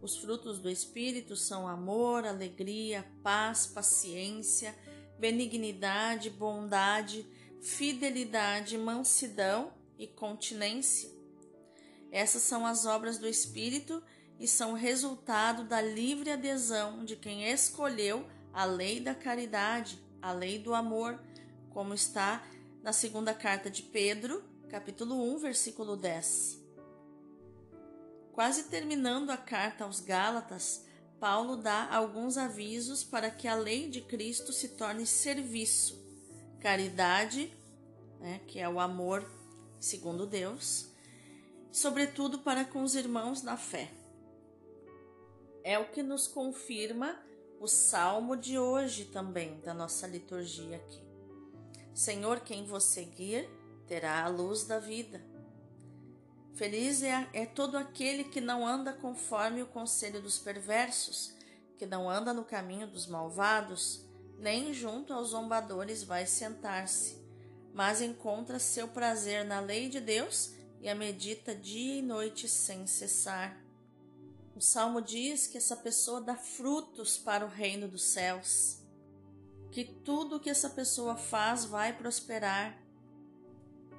Os 0.00 0.16
frutos 0.16 0.58
do 0.58 0.70
Espírito 0.70 1.36
são 1.36 1.68
amor, 1.68 2.24
alegria, 2.24 3.06
paz, 3.22 3.66
paciência, 3.66 4.74
benignidade, 5.18 6.30
bondade, 6.30 7.26
fidelidade, 7.60 8.78
mansidão 8.78 9.74
e 9.98 10.06
continência. 10.06 11.12
Essas 12.10 12.40
são 12.40 12.64
as 12.64 12.86
obras 12.86 13.18
do 13.18 13.28
Espírito 13.28 14.02
e 14.38 14.48
são 14.48 14.72
resultado 14.72 15.64
da 15.64 15.80
livre 15.80 16.30
adesão 16.30 17.04
de 17.04 17.16
quem 17.16 17.50
escolheu 17.50 18.26
a 18.52 18.64
lei 18.64 19.00
da 19.00 19.14
caridade, 19.14 19.98
a 20.20 20.32
lei 20.32 20.58
do 20.58 20.74
amor, 20.74 21.18
como 21.70 21.94
está 21.94 22.44
na 22.82 22.92
segunda 22.92 23.32
carta 23.34 23.70
de 23.70 23.82
Pedro, 23.82 24.42
capítulo 24.68 25.34
1, 25.34 25.38
versículo 25.38 25.96
10. 25.96 26.62
Quase 28.32 28.64
terminando 28.64 29.30
a 29.30 29.36
carta 29.36 29.84
aos 29.84 30.00
Gálatas, 30.00 30.84
Paulo 31.20 31.56
dá 31.56 31.88
alguns 31.90 32.36
avisos 32.36 33.02
para 33.02 33.30
que 33.30 33.48
a 33.48 33.54
lei 33.54 33.88
de 33.88 34.00
Cristo 34.00 34.52
se 34.52 34.70
torne 34.70 35.06
serviço, 35.06 36.04
caridade, 36.60 37.52
né, 38.20 38.40
que 38.46 38.58
é 38.58 38.68
o 38.68 38.80
amor 38.80 39.24
segundo 39.80 40.26
Deus, 40.26 40.88
sobretudo 41.70 42.40
para 42.40 42.64
com 42.64 42.82
os 42.82 42.94
irmãos 42.94 43.42
na 43.42 43.56
fé. 43.56 43.90
É 45.64 45.78
o 45.78 45.88
que 45.88 46.02
nos 46.02 46.26
confirma 46.26 47.18
o 47.58 47.66
salmo 47.66 48.36
de 48.36 48.58
hoje 48.58 49.06
também, 49.06 49.58
da 49.60 49.72
nossa 49.72 50.06
liturgia 50.06 50.76
aqui. 50.76 51.02
Senhor, 51.94 52.40
quem 52.40 52.66
você 52.66 53.00
seguir 53.00 53.48
terá 53.86 54.22
a 54.22 54.28
luz 54.28 54.64
da 54.64 54.78
vida. 54.78 55.22
Feliz 56.52 57.02
é, 57.02 57.26
é 57.32 57.46
todo 57.46 57.78
aquele 57.78 58.24
que 58.24 58.42
não 58.42 58.66
anda 58.66 58.92
conforme 58.92 59.62
o 59.62 59.66
conselho 59.66 60.20
dos 60.20 60.38
perversos, 60.38 61.34
que 61.78 61.86
não 61.86 62.10
anda 62.10 62.34
no 62.34 62.44
caminho 62.44 62.86
dos 62.86 63.06
malvados, 63.06 64.04
nem 64.38 64.74
junto 64.74 65.14
aos 65.14 65.28
zombadores 65.28 66.04
vai 66.04 66.26
sentar-se, 66.26 67.16
mas 67.72 68.02
encontra 68.02 68.58
seu 68.58 68.86
prazer 68.86 69.46
na 69.46 69.60
lei 69.60 69.88
de 69.88 69.98
Deus 69.98 70.52
e 70.82 70.90
a 70.90 70.94
medita 70.94 71.54
dia 71.54 71.96
e 71.96 72.02
noite 72.02 72.46
sem 72.50 72.86
cessar. 72.86 73.63
O 74.56 74.60
salmo 74.60 75.00
diz 75.02 75.48
que 75.48 75.58
essa 75.58 75.76
pessoa 75.76 76.20
dá 76.20 76.36
frutos 76.36 77.18
para 77.18 77.44
o 77.44 77.48
reino 77.48 77.88
dos 77.88 78.04
céus, 78.04 78.78
que 79.72 79.84
tudo 79.84 80.38
que 80.38 80.48
essa 80.48 80.70
pessoa 80.70 81.16
faz 81.16 81.64
vai 81.64 81.92
prosperar. 81.92 82.80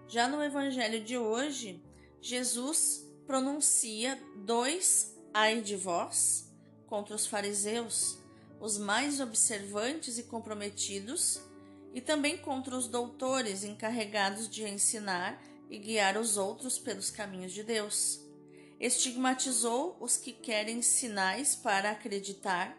Já 0.08 0.30
no 0.30 0.42
evangelho 0.42 1.04
de 1.04 1.18
hoje, 1.18 1.84
Jesus 2.22 3.06
pronuncia 3.28 4.18
dois 4.38 5.14
ai 5.34 5.60
de 5.60 5.76
vós 5.76 6.50
contra 6.88 7.14
os 7.14 7.28
fariseus, 7.28 8.18
os 8.58 8.78
mais 8.78 9.20
observantes 9.20 10.18
e 10.18 10.24
comprometidos, 10.24 11.42
e 11.94 12.00
também 12.00 12.38
contra 12.38 12.78
os 12.78 12.88
doutores 12.88 13.66
encarregados 13.66 14.50
de 14.50 14.64
ensinar 14.64 15.42
e 15.70 15.78
guiar 15.78 16.18
os 16.18 16.38
outros 16.38 16.80
pelos 16.80 17.10
caminhos 17.10 17.52
de 17.52 17.64
Deus. 17.64 18.25
Estigmatizou 18.80 19.96
os 20.00 20.18
que 20.18 20.32
querem 20.32 20.82
sinais 20.82 21.56
para 21.56 21.92
acreditar, 21.92 22.78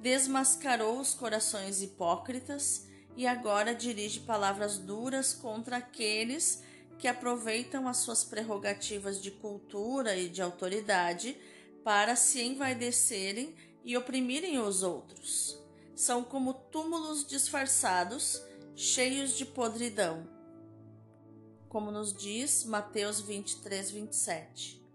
desmascarou 0.00 1.00
os 1.00 1.14
corações 1.14 1.82
hipócritas 1.82 2.86
e 3.16 3.26
agora 3.26 3.74
dirige 3.74 4.20
palavras 4.20 4.78
duras 4.78 5.32
contra 5.32 5.78
aqueles 5.78 6.62
que 6.98 7.08
aproveitam 7.08 7.88
as 7.88 7.98
suas 7.98 8.24
prerrogativas 8.24 9.20
de 9.20 9.30
cultura 9.30 10.16
e 10.16 10.28
de 10.28 10.40
autoridade 10.40 11.36
para 11.82 12.16
se 12.16 12.42
envaidecerem 12.42 13.54
e 13.84 13.96
oprimirem 13.96 14.58
os 14.58 14.82
outros. 14.82 15.58
São 15.94 16.22
como 16.22 16.52
túmulos 16.52 17.26
disfarçados, 17.26 18.42
cheios 18.74 19.36
de 19.36 19.46
podridão. 19.46 20.28
Como 21.68 21.90
nos 21.90 22.12
diz 22.12 22.64
Mateus 22.64 23.20
23, 23.20 23.90
27. 23.90 24.85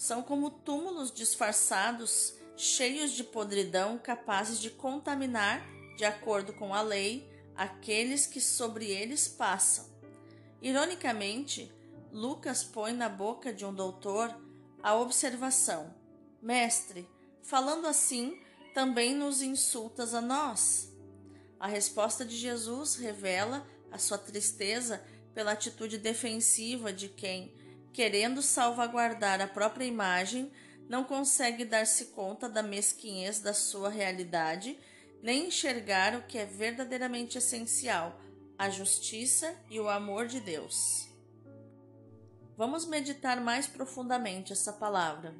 São 0.00 0.22
como 0.22 0.50
túmulos 0.50 1.12
disfarçados, 1.12 2.32
cheios 2.56 3.10
de 3.10 3.22
podridão, 3.22 3.98
capazes 3.98 4.58
de 4.58 4.70
contaminar, 4.70 5.62
de 5.94 6.06
acordo 6.06 6.54
com 6.54 6.74
a 6.74 6.80
lei, 6.80 7.30
aqueles 7.54 8.26
que 8.26 8.40
sobre 8.40 8.86
eles 8.86 9.28
passam. 9.28 9.84
Ironicamente, 10.62 11.70
Lucas 12.10 12.64
põe 12.64 12.94
na 12.94 13.10
boca 13.10 13.52
de 13.52 13.62
um 13.66 13.74
doutor 13.74 14.34
a 14.82 14.94
observação: 14.94 15.94
Mestre, 16.40 17.06
falando 17.42 17.86
assim, 17.86 18.40
também 18.72 19.14
nos 19.14 19.42
insultas 19.42 20.14
a 20.14 20.22
nós. 20.22 20.90
A 21.58 21.66
resposta 21.66 22.24
de 22.24 22.38
Jesus 22.38 22.94
revela 22.94 23.68
a 23.92 23.98
sua 23.98 24.16
tristeza 24.16 25.04
pela 25.34 25.52
atitude 25.52 25.98
defensiva 25.98 26.90
de 26.90 27.10
quem, 27.10 27.54
querendo 27.92 28.42
salvaguardar 28.42 29.40
a 29.40 29.46
própria 29.46 29.84
imagem, 29.84 30.50
não 30.88 31.04
consegue 31.04 31.64
dar-se 31.64 32.06
conta 32.06 32.48
da 32.48 32.62
mesquinhez 32.62 33.40
da 33.40 33.54
sua 33.54 33.88
realidade, 33.88 34.78
nem 35.22 35.46
enxergar 35.46 36.16
o 36.16 36.22
que 36.22 36.38
é 36.38 36.44
verdadeiramente 36.44 37.38
essencial, 37.38 38.20
a 38.58 38.68
justiça 38.68 39.54
e 39.70 39.78
o 39.78 39.88
amor 39.88 40.26
de 40.26 40.40
Deus. 40.40 41.08
Vamos 42.56 42.84
meditar 42.86 43.40
mais 43.40 43.66
profundamente 43.66 44.52
essa 44.52 44.72
palavra. 44.72 45.34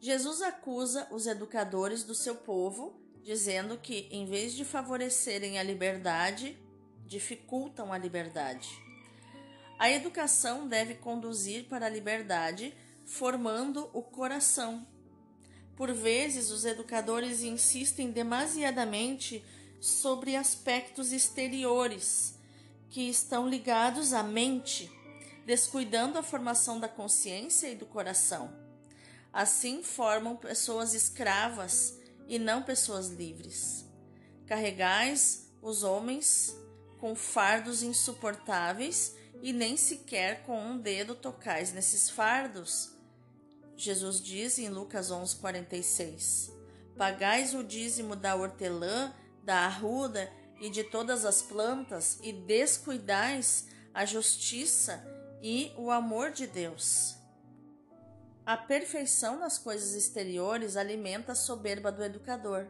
Jesus 0.00 0.42
acusa 0.42 1.06
os 1.12 1.26
educadores 1.26 2.02
do 2.02 2.14
seu 2.14 2.34
povo, 2.34 3.00
dizendo 3.22 3.78
que, 3.78 4.08
em 4.10 4.26
vez 4.26 4.52
de 4.52 4.64
favorecerem 4.64 5.58
a 5.58 5.62
liberdade, 5.62 6.58
dificultam 7.06 7.92
a 7.92 7.98
liberdade. 7.98 8.68
A 9.82 9.90
educação 9.90 10.68
deve 10.68 10.94
conduzir 10.94 11.64
para 11.64 11.86
a 11.86 11.88
liberdade, 11.88 12.72
formando 13.04 13.90
o 13.92 14.00
coração. 14.00 14.86
Por 15.74 15.92
vezes, 15.92 16.52
os 16.52 16.64
educadores 16.64 17.42
insistem 17.42 18.12
demasiadamente 18.12 19.44
sobre 19.80 20.36
aspectos 20.36 21.10
exteriores 21.10 22.38
que 22.90 23.10
estão 23.10 23.48
ligados 23.48 24.12
à 24.12 24.22
mente, 24.22 24.88
descuidando 25.44 26.16
a 26.16 26.22
formação 26.22 26.78
da 26.78 26.86
consciência 26.86 27.66
e 27.66 27.74
do 27.74 27.84
coração. 27.84 28.56
Assim, 29.32 29.82
formam 29.82 30.36
pessoas 30.36 30.94
escravas 30.94 31.98
e 32.28 32.38
não 32.38 32.62
pessoas 32.62 33.08
livres. 33.08 33.84
Carregais 34.46 35.50
os 35.60 35.82
homens 35.82 36.56
com 37.00 37.16
fardos 37.16 37.82
insuportáveis 37.82 39.20
e 39.42 39.52
nem 39.52 39.76
sequer 39.76 40.44
com 40.44 40.58
um 40.58 40.78
dedo 40.78 41.16
tocais 41.16 41.72
nesses 41.72 42.08
fardos. 42.08 42.92
Jesus 43.76 44.22
diz 44.22 44.58
em 44.58 44.68
Lucas 44.68 45.10
11:46: 45.10 46.52
Pagais 46.96 47.52
o 47.52 47.64
dízimo 47.64 48.14
da 48.14 48.36
hortelã, 48.36 49.12
da 49.42 49.66
arruda 49.66 50.32
e 50.60 50.70
de 50.70 50.84
todas 50.84 51.24
as 51.24 51.42
plantas 51.42 52.20
e 52.22 52.32
descuidais 52.32 53.66
a 53.92 54.04
justiça 54.04 55.04
e 55.42 55.72
o 55.76 55.90
amor 55.90 56.30
de 56.30 56.46
Deus. 56.46 57.16
A 58.46 58.56
perfeição 58.56 59.38
nas 59.38 59.58
coisas 59.58 59.94
exteriores 59.94 60.76
alimenta 60.76 61.32
a 61.32 61.36
soberba 61.36 61.90
do 61.90 62.02
educador, 62.02 62.68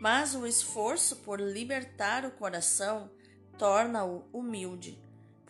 mas 0.00 0.34
o 0.34 0.46
esforço 0.46 1.16
por 1.16 1.38
libertar 1.38 2.24
o 2.24 2.30
coração 2.30 3.10
torna-o 3.58 4.24
humilde, 4.32 4.98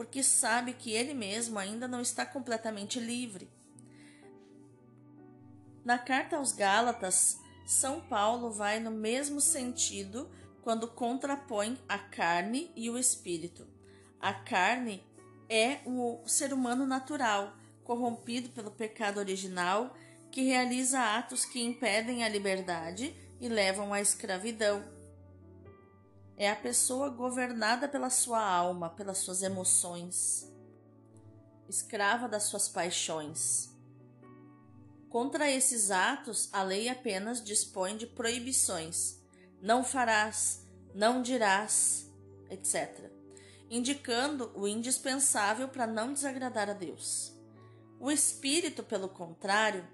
porque 0.01 0.23
sabe 0.23 0.73
que 0.73 0.93
ele 0.95 1.13
mesmo 1.13 1.59
ainda 1.59 1.87
não 1.87 2.01
está 2.01 2.25
completamente 2.25 2.99
livre. 2.99 3.51
Na 5.85 5.99
carta 5.99 6.39
aos 6.39 6.53
Gálatas, 6.53 7.39
São 7.67 8.01
Paulo 8.01 8.51
vai 8.51 8.81
no 8.81 8.91
mesmo 8.91 9.43
sentido 9.43 10.27
quando 10.63 10.89
contrapõe 10.89 11.79
a 11.87 11.99
carne 11.99 12.73
e 12.75 12.89
o 12.89 12.97
espírito. 12.97 13.67
A 14.19 14.33
carne 14.33 15.05
é 15.51 15.81
o 15.85 16.27
ser 16.27 16.55
humano 16.55 16.87
natural, 16.87 17.53
corrompido 17.85 18.49
pelo 18.49 18.71
pecado 18.71 19.19
original, 19.19 19.95
que 20.31 20.41
realiza 20.45 20.99
atos 21.19 21.45
que 21.45 21.63
impedem 21.63 22.25
a 22.25 22.29
liberdade 22.31 23.15
e 23.39 23.51
levam 23.51 23.93
à 23.93 24.01
escravidão 24.01 24.83
é 26.41 26.49
a 26.49 26.57
pessoa 26.57 27.11
governada 27.11 27.87
pela 27.87 28.09
sua 28.09 28.43
alma, 28.43 28.89
pelas 28.89 29.19
suas 29.19 29.43
emoções, 29.43 30.51
escrava 31.69 32.27
das 32.27 32.45
suas 32.45 32.67
paixões. 32.67 33.69
Contra 35.11 35.51
esses 35.51 35.91
atos, 35.91 36.49
a 36.51 36.63
lei 36.63 36.89
apenas 36.89 37.45
dispõe 37.45 37.95
de 37.95 38.07
proibições: 38.07 39.19
não 39.61 39.85
farás, 39.85 40.67
não 40.95 41.21
dirás, 41.21 42.11
etc., 42.49 43.11
indicando 43.69 44.51
o 44.55 44.67
indispensável 44.67 45.69
para 45.69 45.87
não 45.87 46.11
desagradar 46.11 46.71
a 46.71 46.73
Deus. 46.73 47.35
O 48.01 48.11
espírito, 48.11 48.83
pelo 48.83 49.11
contrário, 49.11 49.87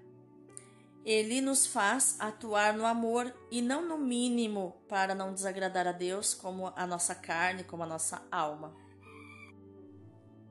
ele 1.05 1.39
nos 1.39 1.65
faz 1.65 2.17
atuar 2.19 2.73
no 2.73 2.85
amor 2.85 3.33
e 3.49 3.61
não 3.61 3.87
no 3.87 3.97
mínimo 3.97 4.75
para 4.89 5.15
não 5.15 5.33
desagradar 5.33 5.87
a 5.87 5.93
Deus, 5.93 6.33
como 6.33 6.73
a 6.75 6.85
nossa 6.85 7.15
carne, 7.15 7.63
como 7.63 7.83
a 7.83 7.87
nossa 7.87 8.21
alma. 8.29 8.75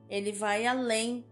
Ele 0.09 0.31
vai 0.31 0.65
além, 0.65 1.25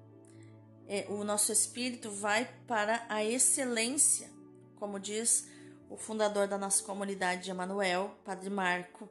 é, 0.87 1.07
o 1.09 1.23
nosso 1.23 1.51
espírito 1.51 2.11
vai 2.11 2.45
para 2.67 3.03
a 3.09 3.23
excelência, 3.23 4.29
como 4.75 4.99
diz 4.99 5.47
o 5.89 5.97
fundador 5.97 6.47
da 6.47 6.57
nossa 6.57 6.83
comunidade 6.83 7.45
de 7.45 7.51
Emanuel, 7.51 8.15
Padre 8.23 8.49
Marco, 8.49 9.09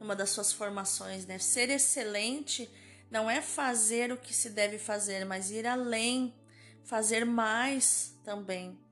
numa 0.00 0.16
das 0.16 0.30
suas 0.30 0.52
formações, 0.52 1.26
né? 1.26 1.38
Ser 1.38 1.70
excelente 1.70 2.68
não 3.08 3.30
é 3.30 3.40
fazer 3.40 4.10
o 4.10 4.16
que 4.16 4.34
se 4.34 4.50
deve 4.50 4.78
fazer, 4.78 5.24
mas 5.24 5.50
ir 5.52 5.66
além, 5.66 6.34
fazer 6.82 7.24
mais 7.24 8.18
também 8.24 8.82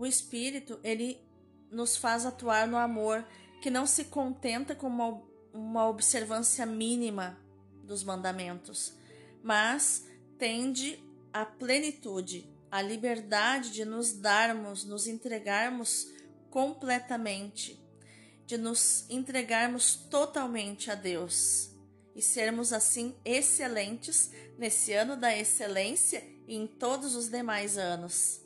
o 0.00 0.06
Espírito, 0.06 0.80
ele 0.82 1.22
nos 1.70 1.94
faz 1.94 2.24
atuar 2.24 2.66
no 2.66 2.78
amor 2.78 3.22
que 3.60 3.68
não 3.68 3.86
se 3.86 4.04
contenta 4.04 4.74
com 4.74 4.86
uma, 4.86 5.22
uma 5.52 5.86
observância 5.90 6.64
mínima 6.64 7.38
dos 7.84 8.02
mandamentos, 8.02 8.94
mas 9.42 10.06
tende 10.38 10.98
à 11.30 11.44
plenitude, 11.44 12.50
à 12.70 12.80
liberdade 12.80 13.72
de 13.72 13.84
nos 13.84 14.14
darmos, 14.14 14.86
nos 14.86 15.06
entregarmos 15.06 16.08
completamente, 16.48 17.78
de 18.46 18.56
nos 18.56 19.04
entregarmos 19.10 19.96
totalmente 19.96 20.90
a 20.90 20.94
Deus 20.94 21.76
e 22.16 22.22
sermos 22.22 22.72
assim 22.72 23.14
excelentes 23.22 24.30
nesse 24.56 24.94
ano 24.94 25.14
da 25.14 25.36
excelência 25.36 26.26
e 26.48 26.56
em 26.56 26.66
todos 26.66 27.14
os 27.14 27.28
demais 27.28 27.76
anos. 27.76 28.40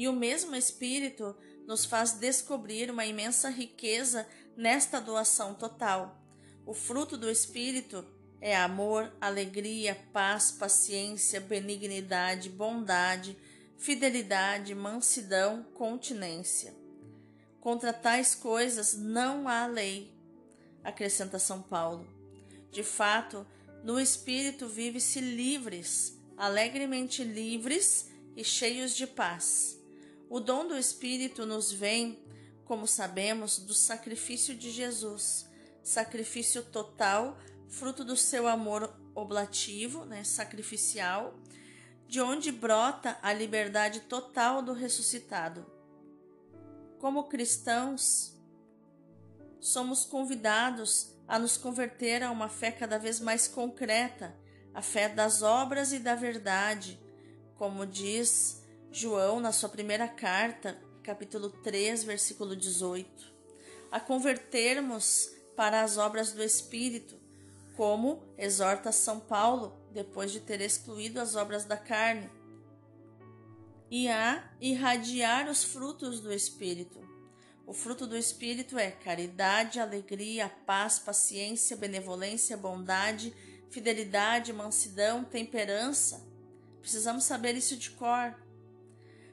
E 0.00 0.08
o 0.08 0.14
mesmo 0.14 0.56
Espírito 0.56 1.36
nos 1.66 1.84
faz 1.84 2.12
descobrir 2.12 2.90
uma 2.90 3.04
imensa 3.04 3.50
riqueza 3.50 4.26
nesta 4.56 4.98
doação 4.98 5.52
total. 5.52 6.18
O 6.64 6.72
fruto 6.72 7.18
do 7.18 7.28
Espírito 7.28 8.02
é 8.40 8.56
amor, 8.56 9.12
alegria, 9.20 10.02
paz, 10.10 10.52
paciência, 10.52 11.38
benignidade, 11.38 12.48
bondade, 12.48 13.36
fidelidade, 13.76 14.74
mansidão, 14.74 15.64
continência. 15.74 16.74
Contra 17.60 17.92
tais 17.92 18.34
coisas 18.34 18.96
não 18.96 19.46
há 19.46 19.66
lei, 19.66 20.14
acrescenta 20.82 21.38
São 21.38 21.60
Paulo. 21.60 22.08
De 22.72 22.82
fato, 22.82 23.46
no 23.84 24.00
Espírito 24.00 24.66
vive-se 24.66 25.20
livres, 25.20 26.18
alegremente 26.38 27.22
livres 27.22 28.08
e 28.34 28.42
cheios 28.42 28.96
de 28.96 29.06
paz. 29.06 29.78
O 30.30 30.38
dom 30.38 30.68
do 30.68 30.78
Espírito 30.78 31.44
nos 31.44 31.72
vem, 31.72 32.16
como 32.64 32.86
sabemos, 32.86 33.58
do 33.58 33.74
sacrifício 33.74 34.54
de 34.54 34.70
Jesus, 34.70 35.44
sacrifício 35.82 36.62
total, 36.62 37.36
fruto 37.68 38.04
do 38.04 38.16
seu 38.16 38.46
amor 38.46 38.94
oblativo, 39.12 40.04
né, 40.04 40.22
sacrificial, 40.22 41.34
de 42.06 42.20
onde 42.20 42.52
brota 42.52 43.18
a 43.20 43.32
liberdade 43.32 44.02
total 44.02 44.62
do 44.62 44.72
ressuscitado. 44.72 45.66
Como 47.00 47.24
cristãos, 47.24 48.32
somos 49.58 50.04
convidados 50.04 51.12
a 51.26 51.40
nos 51.40 51.56
converter 51.56 52.22
a 52.22 52.30
uma 52.30 52.48
fé 52.48 52.70
cada 52.70 52.98
vez 52.98 53.18
mais 53.18 53.48
concreta, 53.48 54.32
a 54.72 54.80
fé 54.80 55.08
das 55.08 55.42
obras 55.42 55.92
e 55.92 55.98
da 55.98 56.14
verdade, 56.14 57.00
como 57.56 57.84
diz 57.84 58.59
João, 58.92 59.38
na 59.38 59.52
sua 59.52 59.68
primeira 59.68 60.08
carta, 60.08 60.76
capítulo 61.04 61.48
3, 61.48 62.02
versículo 62.02 62.56
18, 62.56 63.08
a 63.90 64.00
convertermos 64.00 65.30
para 65.56 65.82
as 65.82 65.96
obras 65.96 66.32
do 66.32 66.42
Espírito, 66.42 67.16
como 67.76 68.20
exorta 68.36 68.90
São 68.90 69.20
Paulo 69.20 69.80
depois 69.92 70.32
de 70.32 70.40
ter 70.40 70.60
excluído 70.60 71.20
as 71.20 71.36
obras 71.36 71.64
da 71.64 71.76
carne. 71.76 72.28
e 73.92 74.08
a 74.08 74.48
irradiar 74.60 75.48
os 75.48 75.64
frutos 75.64 76.20
do 76.20 76.32
Espírito. 76.32 77.00
O 77.66 77.72
fruto 77.72 78.06
do 78.06 78.16
Espírito 78.16 78.78
é 78.78 78.90
caridade, 78.90 79.80
alegria, 79.80 80.48
paz, 80.64 81.00
paciência, 81.00 81.76
benevolência, 81.76 82.56
bondade, 82.56 83.34
fidelidade, 83.68 84.52
mansidão, 84.52 85.24
temperança. 85.24 86.24
Precisamos 86.80 87.24
saber 87.24 87.56
isso 87.56 87.76
de 87.76 87.90
cor. 87.90 88.32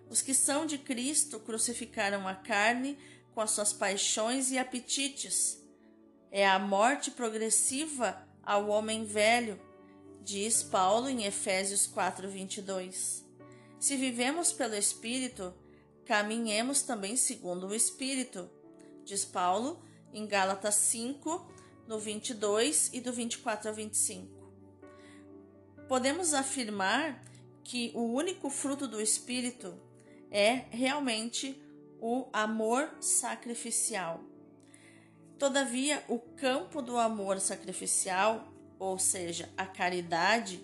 Os 0.09 0.21
que 0.21 0.33
são 0.33 0.65
de 0.65 0.77
Cristo 0.77 1.39
crucificaram 1.39 2.27
a 2.27 2.33
carne 2.33 2.97
com 3.33 3.41
as 3.41 3.51
suas 3.51 3.73
paixões 3.73 4.51
e 4.51 4.57
apetites. 4.57 5.61
É 6.31 6.47
a 6.47 6.57
morte 6.57 7.11
progressiva 7.11 8.17
ao 8.43 8.67
homem 8.69 9.05
velho, 9.05 9.59
diz 10.23 10.63
Paulo 10.63 11.09
em 11.09 11.25
Efésios 11.25 11.85
4:22. 11.87 13.23
Se 13.79 13.95
vivemos 13.95 14.51
pelo 14.51 14.75
Espírito, 14.75 15.53
caminhemos 16.05 16.81
também 16.81 17.15
segundo 17.15 17.67
o 17.67 17.75
Espírito, 17.75 18.49
diz 19.03 19.23
Paulo 19.23 19.83
em 20.13 20.25
Gálatas 20.25 20.75
5, 20.75 21.45
no 21.85 21.99
22 21.99 22.89
e 22.93 22.99
do 22.99 23.13
24 23.13 23.69
ao 23.69 23.75
25. 23.75 24.35
Podemos 25.87 26.33
afirmar 26.33 27.23
que 27.63 27.91
o 27.93 28.01
único 28.13 28.49
fruto 28.49 28.87
do 28.87 28.99
Espírito 28.99 29.77
é 30.31 30.65
realmente 30.69 31.61
o 31.99 32.27
amor 32.31 32.89
sacrificial. 32.99 34.21
Todavia, 35.37 36.03
o 36.07 36.19
campo 36.19 36.81
do 36.81 36.97
amor 36.97 37.39
sacrificial, 37.39 38.51
ou 38.79 38.97
seja, 38.97 39.49
a 39.55 39.65
caridade, 39.65 40.63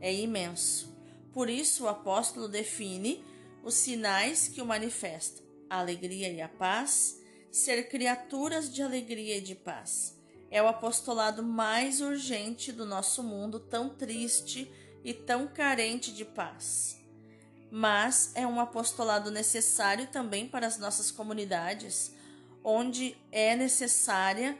é 0.00 0.12
imenso. 0.12 0.96
Por 1.32 1.48
isso, 1.48 1.84
o 1.84 1.88
apóstolo 1.88 2.48
define 2.48 3.24
os 3.64 3.74
sinais 3.74 4.48
que 4.48 4.60
o 4.60 4.66
manifestam: 4.66 5.44
a 5.68 5.78
alegria 5.78 6.30
e 6.30 6.40
a 6.40 6.48
paz, 6.48 7.20
ser 7.50 7.88
criaturas 7.88 8.72
de 8.72 8.82
alegria 8.82 9.38
e 9.38 9.40
de 9.40 9.54
paz. 9.54 10.18
É 10.50 10.62
o 10.62 10.68
apostolado 10.68 11.42
mais 11.42 12.00
urgente 12.00 12.70
do 12.70 12.84
nosso 12.84 13.22
mundo, 13.22 13.58
tão 13.58 13.88
triste 13.88 14.70
e 15.02 15.14
tão 15.14 15.48
carente 15.48 16.12
de 16.12 16.24
paz. 16.24 17.01
Mas 17.74 18.32
é 18.34 18.46
um 18.46 18.60
apostolado 18.60 19.30
necessário 19.30 20.06
também 20.08 20.46
para 20.46 20.66
as 20.66 20.76
nossas 20.76 21.10
comunidades, 21.10 22.12
onde 22.62 23.16
é 23.32 23.56
necessária 23.56 24.58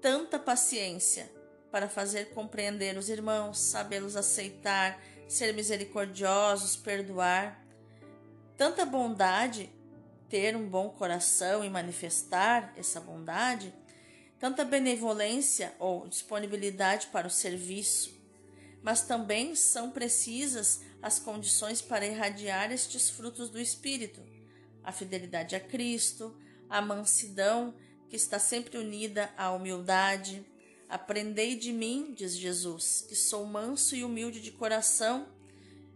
tanta 0.00 0.38
paciência 0.38 1.28
para 1.68 1.88
fazer 1.88 2.26
compreender 2.26 2.96
os 2.96 3.08
irmãos, 3.08 3.58
sabê-los 3.58 4.14
aceitar 4.14 5.02
ser 5.26 5.52
misericordiosos, 5.52 6.76
perdoar. 6.76 7.60
Tanta 8.56 8.86
bondade, 8.86 9.68
ter 10.28 10.54
um 10.54 10.68
bom 10.68 10.90
coração 10.90 11.64
e 11.64 11.68
manifestar 11.68 12.72
essa 12.76 13.00
bondade, 13.00 13.74
tanta 14.38 14.64
benevolência 14.64 15.74
ou 15.80 16.06
disponibilidade 16.06 17.08
para 17.08 17.26
o 17.26 17.30
serviço, 17.30 18.13
mas 18.84 19.02
também 19.02 19.56
são 19.56 19.90
precisas 19.90 20.82
as 21.02 21.18
condições 21.18 21.82
para 21.82 22.06
irradiar 22.06 22.70
estes 22.70 23.10
frutos 23.10 23.50
do 23.50 23.60
Espírito: 23.60 24.20
a 24.84 24.92
fidelidade 24.92 25.56
a 25.56 25.60
Cristo, 25.60 26.32
a 26.70 26.80
mansidão, 26.80 27.74
que 28.08 28.14
está 28.14 28.38
sempre 28.38 28.78
unida 28.78 29.32
à 29.36 29.50
humildade, 29.50 30.46
Aprendei 30.94 31.56
de 31.56 31.72
mim, 31.72 32.14
diz 32.16 32.36
Jesus, 32.36 33.04
que 33.08 33.16
sou 33.16 33.44
manso 33.44 33.96
e 33.96 34.04
humilde 34.04 34.40
de 34.40 34.52
coração. 34.52 35.26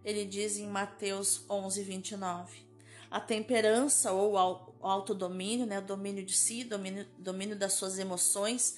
Ele 0.04 0.24
diz 0.24 0.56
em 0.56 0.66
Mateus 0.66 1.44
11, 1.48 1.82
29. 1.82 2.66
A 3.10 3.20
temperança 3.20 4.12
ou 4.12 4.32
o 4.32 4.86
autodomínio, 4.86 5.66
né, 5.66 5.78
o 5.78 5.82
domínio 5.82 6.24
de 6.24 6.34
si, 6.34 6.64
domínio, 6.64 7.06
domínio 7.16 7.56
das 7.56 7.74
suas 7.74 7.98
emoções, 7.98 8.76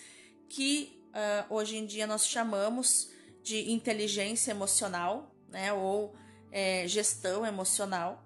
que 0.48 1.00
uh, 1.08 1.54
hoje 1.54 1.76
em 1.76 1.86
dia 1.86 2.06
nós 2.06 2.26
chamamos 2.26 3.10
de 3.42 3.70
inteligência 3.70 4.50
emocional, 4.50 5.34
né, 5.48 5.72
ou 5.72 6.14
é, 6.52 6.86
gestão 6.86 7.44
emocional, 7.46 8.24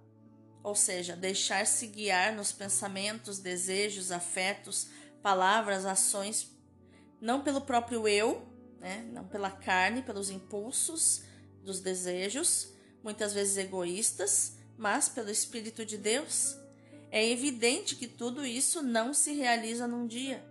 ou 0.63 0.75
seja, 0.75 1.15
deixar-se 1.15 1.87
guiar 1.87 2.35
nos 2.35 2.53
pensamentos, 2.53 3.39
desejos, 3.39 4.11
afetos, 4.11 4.89
palavras, 5.23 5.85
ações 5.85 6.55
não 7.25 7.43
pelo 7.43 7.63
próprio 7.63 8.07
eu, 8.07 8.47
né? 8.79 9.09
não 9.11 9.25
pela 9.27 9.51
carne, 9.51 10.03
pelos 10.03 10.29
impulsos 10.29 11.23
dos 11.63 11.81
desejos, 11.81 12.69
muitas 13.03 13.33
vezes 13.33 13.57
egoístas, 13.57 14.59
mas 14.77 15.09
pelo 15.09 15.31
Espírito 15.31 15.87
de 15.87 15.97
Deus. 15.97 16.55
É 17.11 17.27
evidente 17.27 17.97
que 17.97 18.07
tudo 18.07 18.45
isso 18.45 18.83
não 18.83 19.15
se 19.15 19.33
realiza 19.33 19.87
num 19.87 20.07
dia. 20.07 20.45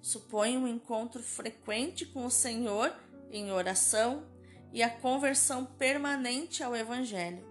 Supõe 0.00 0.56
um 0.56 0.68
encontro 0.68 1.20
frequente 1.20 2.06
com 2.06 2.24
o 2.24 2.30
Senhor 2.30 2.94
em 3.30 3.50
oração 3.52 4.26
e 4.72 4.82
a 4.82 4.90
conversão 4.90 5.64
permanente 5.64 6.62
ao 6.62 6.74
Evangelho. 6.74 7.48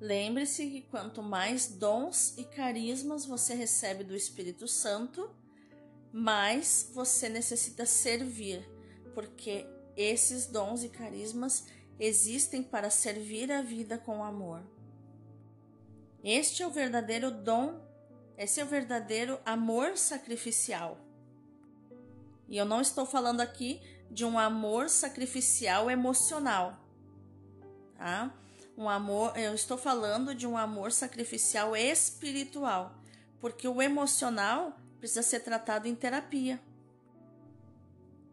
Lembre-se 0.00 0.66
que 0.68 0.82
quanto 0.82 1.22
mais 1.22 1.68
dons 1.68 2.36
e 2.36 2.44
carismas 2.44 3.24
você 3.24 3.54
recebe 3.54 4.04
do 4.04 4.14
Espírito 4.14 4.68
Santo, 4.68 5.30
mas 6.12 6.90
você 6.92 7.28
necessita 7.28 7.86
servir, 7.86 8.68
porque 9.14 9.66
esses 9.96 10.46
dons 10.46 10.84
e 10.84 10.88
carismas 10.88 11.66
existem 11.98 12.62
para 12.62 12.90
servir 12.90 13.50
a 13.50 13.62
vida 13.62 13.96
com 13.96 14.22
amor. 14.22 14.62
Este 16.22 16.62
é 16.62 16.66
o 16.66 16.70
verdadeiro 16.70 17.30
dom, 17.30 17.80
esse 18.36 18.60
é 18.60 18.64
o 18.64 18.68
verdadeiro 18.68 19.38
amor 19.46 19.96
sacrificial. 19.96 20.98
E 22.48 22.56
eu 22.56 22.64
não 22.64 22.80
estou 22.80 23.06
falando 23.06 23.40
aqui 23.40 23.80
de 24.10 24.24
um 24.24 24.38
amor 24.38 24.88
sacrificial 24.88 25.90
emocional, 25.90 26.78
tá? 27.96 28.32
Um 28.76 28.88
amor, 28.88 29.36
eu 29.38 29.54
estou 29.54 29.78
falando 29.78 30.34
de 30.34 30.46
um 30.46 30.56
amor 30.56 30.92
sacrificial 30.92 31.74
espiritual, 31.74 32.94
porque 33.40 33.66
o 33.66 33.80
emocional 33.80 34.78
precisa 34.98 35.22
ser 35.22 35.40
tratado 35.40 35.88
em 35.88 35.94
terapia. 35.94 36.60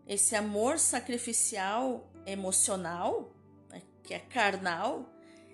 Esse 0.06 0.36
amor 0.36 0.80
sacrificial 0.80 2.12
emocional, 2.26 3.34
né, 3.70 3.82
que 4.04 4.14
é 4.14 4.20
carnal, 4.20 5.10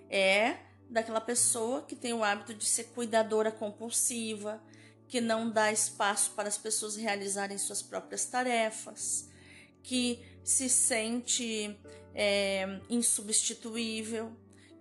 é 0.09 0.57
daquela 0.89 1.21
pessoa 1.21 1.83
que 1.83 1.95
tem 1.95 2.13
o 2.13 2.23
hábito 2.23 2.53
de 2.53 2.65
ser 2.65 2.85
cuidadora 2.85 3.51
compulsiva, 3.51 4.59
que 5.07 5.21
não 5.21 5.49
dá 5.51 5.71
espaço 5.71 6.31
para 6.31 6.47
as 6.47 6.57
pessoas 6.57 6.95
realizarem 6.95 7.57
suas 7.57 7.81
próprias 7.81 8.25
tarefas, 8.25 9.28
que 9.83 10.23
se 10.43 10.69
sente 10.69 11.77
é, 12.13 12.79
insubstituível, 12.89 14.31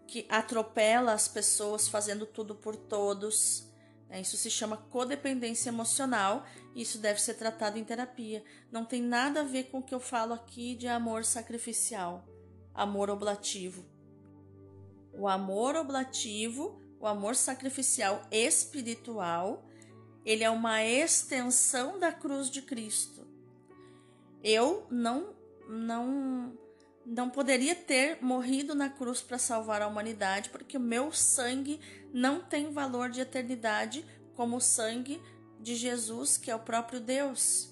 que 0.06 0.26
atropela 0.28 1.12
as 1.12 1.28
pessoas 1.28 1.88
fazendo 1.88 2.24
tudo 2.26 2.54
por 2.54 2.74
todos 2.76 3.68
é, 4.10 4.20
isso 4.20 4.36
se 4.36 4.50
chama 4.50 4.76
codependência 4.76 5.68
emocional 5.68 6.46
e 6.74 6.82
isso 6.82 6.98
deve 6.98 7.20
ser 7.20 7.34
tratado 7.34 7.78
em 7.78 7.84
terapia. 7.84 8.42
Não 8.72 8.84
tem 8.84 9.02
nada 9.02 9.40
a 9.40 9.44
ver 9.44 9.64
com 9.64 9.78
o 9.78 9.82
que 9.82 9.94
eu 9.94 10.00
falo 10.00 10.32
aqui 10.32 10.74
de 10.74 10.88
amor 10.88 11.24
sacrificial, 11.24 12.26
amor 12.74 13.10
oblativo. 13.10 13.84
O 15.12 15.28
amor 15.28 15.76
oblativo, 15.76 16.80
o 16.98 17.06
amor 17.06 17.36
sacrificial 17.36 18.26
espiritual, 18.30 19.64
ele 20.24 20.44
é 20.44 20.50
uma 20.50 20.82
extensão 20.82 21.98
da 21.98 22.12
cruz 22.12 22.50
de 22.50 22.62
Cristo. 22.62 23.17
Eu 24.42 24.86
não 24.90 25.36
não 25.68 26.56
não 27.04 27.30
poderia 27.30 27.74
ter 27.74 28.18
morrido 28.22 28.74
na 28.74 28.90
cruz 28.90 29.22
para 29.22 29.38
salvar 29.38 29.80
a 29.80 29.86
humanidade, 29.86 30.50
porque 30.50 30.76
o 30.76 30.80
meu 30.80 31.10
sangue 31.10 31.80
não 32.12 32.40
tem 32.40 32.70
valor 32.70 33.08
de 33.08 33.22
eternidade 33.22 34.04
como 34.34 34.58
o 34.58 34.60
sangue 34.60 35.20
de 35.58 35.74
Jesus, 35.74 36.36
que 36.36 36.50
é 36.50 36.54
o 36.54 36.60
próprio 36.60 37.00
Deus, 37.00 37.70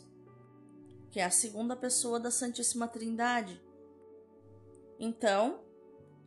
que 1.11 1.20
é 1.20 1.24
a 1.24 1.31
segunda 1.31 1.76
pessoa 1.76 2.18
da 2.18 2.31
Santíssima 2.31 2.88
Trindade. 2.88 3.61
Então, 4.98 5.61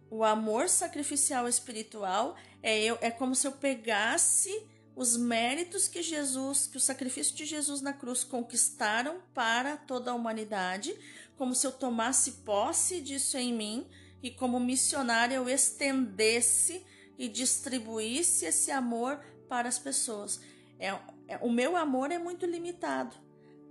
o 0.09 0.23
amor 0.23 0.69
sacrificial 0.69 1.47
espiritual 1.47 2.35
é, 2.61 2.79
eu, 2.79 2.97
é 3.01 3.09
como 3.09 3.35
se 3.35 3.47
eu 3.47 3.51
pegasse 3.53 4.67
os 4.99 5.15
méritos 5.15 5.87
que 5.87 6.03
Jesus, 6.03 6.67
que 6.67 6.75
o 6.75 6.79
sacrifício 6.79 7.33
de 7.33 7.45
Jesus 7.45 7.79
na 7.79 7.93
cruz 7.93 8.21
conquistaram 8.21 9.21
para 9.33 9.77
toda 9.77 10.11
a 10.11 10.13
humanidade, 10.13 10.93
como 11.37 11.55
se 11.55 11.65
eu 11.65 11.71
tomasse 11.71 12.43
posse 12.43 12.99
disso 12.99 13.37
em 13.37 13.53
mim 13.53 13.87
e 14.21 14.29
como 14.29 14.59
missionária 14.59 15.35
eu 15.35 15.47
estendesse 15.47 16.85
e 17.17 17.29
distribuísse 17.29 18.43
esse 18.43 18.71
amor 18.71 19.23
para 19.47 19.69
as 19.69 19.79
pessoas. 19.79 20.41
É, 20.77 20.87
é, 21.29 21.37
o 21.41 21.49
meu 21.49 21.77
amor 21.77 22.11
é 22.11 22.17
muito 22.17 22.45
limitado, 22.45 23.15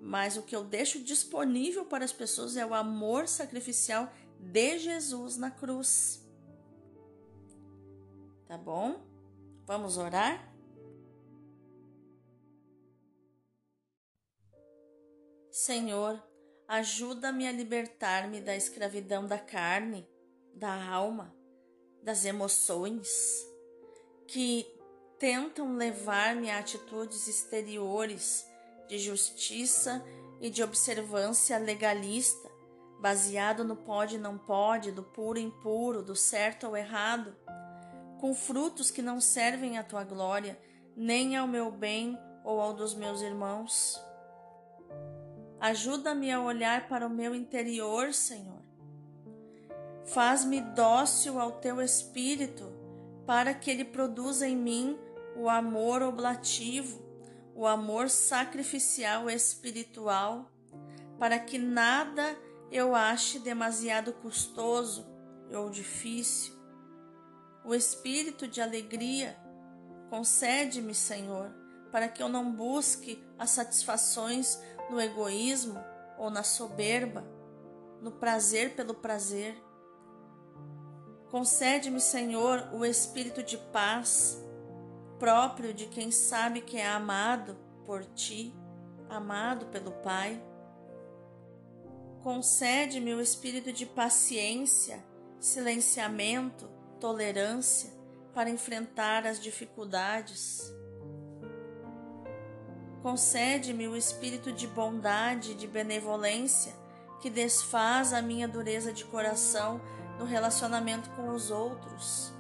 mas 0.01 0.39
o 0.39 0.43
que 0.43 0.57
eu 0.57 0.65
deixo 0.65 0.99
disponível 0.99 1.85
para 1.85 2.07
as 2.07 2.13
pessoas 2.13 2.57
é 2.57 2.65
o 2.65 2.73
amor 2.73 3.29
sacrificial 3.29 4.11
de 4.41 4.79
Jesus 4.79 5.37
na 5.37 5.51
cruz. 5.51 6.27
Tá 8.47 8.57
bom? 8.57 9.07
Vamos 9.67 9.99
orar? 9.99 10.48
Senhor, 15.59 16.23
ajuda-me 16.69 17.45
a 17.49 17.51
libertar-me 17.51 18.41
da 18.41 18.55
escravidão 18.55 19.27
da 19.27 19.41
carne, 19.41 20.09
da 20.55 20.89
alma, 20.89 21.35
das 22.01 22.25
emoções 22.25 23.09
que 24.29 24.65
tentam 25.19 25.75
levar-me 25.75 26.49
a 26.49 26.61
atitudes 26.61 27.27
exteriores 27.27 28.47
de 28.87 29.01
justiça 29.01 30.01
e 30.41 30.49
de 30.49 30.63
observância 30.63 31.59
legalista, 31.59 32.49
baseado 33.01 33.65
no 33.65 33.75
pode 33.75 34.15
e 34.15 34.19
não 34.19 34.39
pode, 34.39 34.93
do 34.93 35.03
puro 35.03 35.41
e 35.41 35.43
impuro, 35.43 36.05
do 36.05 36.15
certo 36.15 36.69
ou 36.69 36.77
errado, 36.77 37.37
com 38.21 38.33
frutos 38.33 38.93
que 38.93 39.03
não 39.03 39.21
servem 39.21 39.77
à 39.77 39.83
tua 39.83 40.05
glória, 40.05 40.57
nem 40.97 41.37
ao 41.37 41.49
meu 41.49 41.69
bem 41.69 42.17
ou 42.45 42.61
ao 42.61 42.75
dos 42.75 42.95
meus 42.95 43.23
irmãos. 43.23 44.08
Ajuda-me 45.61 46.31
a 46.31 46.41
olhar 46.41 46.89
para 46.89 47.07
o 47.07 47.11
meu 47.11 47.35
interior, 47.35 48.15
Senhor. 48.15 48.63
Faz-me 50.05 50.61
dócil 50.61 51.41
ao 51.41 51.53
teu 51.53 51.81
espírito, 51.83 52.73
para 53.27 53.53
que 53.53 53.71
ele 53.71 53.85
produza 53.85 54.47
em 54.47 54.57
mim 54.57 54.99
o 55.37 55.49
amor 55.49 56.01
oblativo, 56.01 57.03
o 57.55 57.67
amor 57.67 58.09
sacrificial 58.09 59.29
espiritual, 59.29 60.51
para 61.19 61.39
que 61.39 61.59
nada 61.59 62.39
eu 62.71 62.95
ache 62.95 63.39
demasiado 63.39 64.13
custoso 64.13 65.07
ou 65.53 65.69
difícil. 65.71 66.55
O 67.65 67.75
espírito 67.75 68.47
de 68.47 68.61
alegria 68.61 69.37
concede-me, 70.09 70.95
Senhor, 70.95 71.53
para 71.91 72.09
que 72.09 72.23
eu 72.23 72.29
não 72.29 72.53
busque 72.53 73.23
as 73.39 73.51
satisfações 73.51 74.59
no 74.91 75.01
egoísmo 75.01 75.79
ou 76.19 76.31
na 76.31 76.43
soberba, 76.43 77.25
no 78.01 78.13
prazer 78.13 78.75
pelo 78.75 78.95
prazer. 78.95 79.57
Concede-me, 81.31 82.01
Senhor, 82.01 82.69
o 82.73 82.85
espírito 82.85 83.43
de 83.43 83.59
paz, 83.59 84.43
próprio 85.19 85.75
de 85.75 85.87
quem 85.87 86.11
sabe 86.11 86.61
que 86.61 86.79
é 86.79 86.87
amado 86.87 87.57
por 87.85 88.05
ti, 88.05 88.55
amado 89.09 89.67
pelo 89.67 89.93
Pai. 89.93 90.43
Concede-me 92.23 93.15
o 93.15 93.21
espírito 93.21 93.73
de 93.73 93.87
paciência, 93.87 95.05
silenciamento, 95.39 96.69
tolerância 97.01 97.91
para 98.35 98.51
enfrentar 98.51 99.27
as 99.27 99.41
dificuldades. 99.41 100.73
Concede-me 103.03 103.87
o 103.87 103.97
espírito 103.97 104.53
de 104.53 104.67
bondade 104.67 105.53
e 105.53 105.55
de 105.55 105.67
benevolência 105.67 106.75
que 107.21 107.31
desfaz 107.31 108.13
a 108.13 108.23
minha 108.23 108.49
dureza 108.49 108.93
de 108.93 109.05
coração 109.05 109.81
no 110.19 110.25
relacionamento 110.25 111.11
com 111.11 111.29
os 111.29 111.51
outros. 111.51 112.33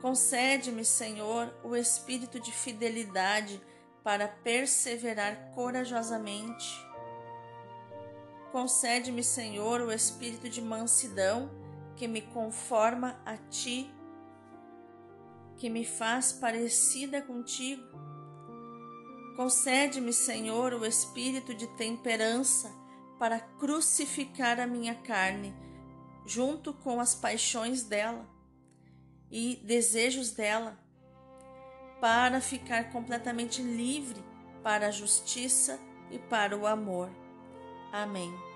Concede-me, 0.00 0.84
Senhor, 0.84 1.52
o 1.62 1.76
espírito 1.76 2.40
de 2.40 2.52
fidelidade 2.52 3.60
para 4.02 4.26
perseverar 4.26 5.52
corajosamente. 5.54 6.84
Concede-me, 8.50 9.22
Senhor, 9.22 9.80
o 9.80 9.92
espírito 9.92 10.48
de 10.48 10.60
mansidão 10.60 11.50
que 11.96 12.08
me 12.08 12.20
conforma 12.20 13.20
a 13.24 13.36
Ti, 13.36 13.92
que 15.56 15.70
me 15.70 15.84
faz 15.84 16.32
parecida 16.32 17.22
contigo. 17.22 18.11
Concede-me, 19.36 20.12
Senhor, 20.12 20.74
o 20.74 20.84
espírito 20.84 21.54
de 21.54 21.66
temperança 21.66 22.72
para 23.18 23.40
crucificar 23.40 24.60
a 24.60 24.66
minha 24.66 24.94
carne 24.94 25.54
junto 26.26 26.72
com 26.72 27.00
as 27.00 27.14
paixões 27.14 27.82
dela 27.82 28.28
e 29.30 29.56
desejos 29.64 30.30
dela, 30.30 30.78
para 32.00 32.40
ficar 32.40 32.90
completamente 32.92 33.62
livre 33.62 34.22
para 34.62 34.88
a 34.88 34.90
justiça 34.90 35.80
e 36.10 36.18
para 36.18 36.56
o 36.56 36.66
amor. 36.66 37.10
Amém. 37.92 38.51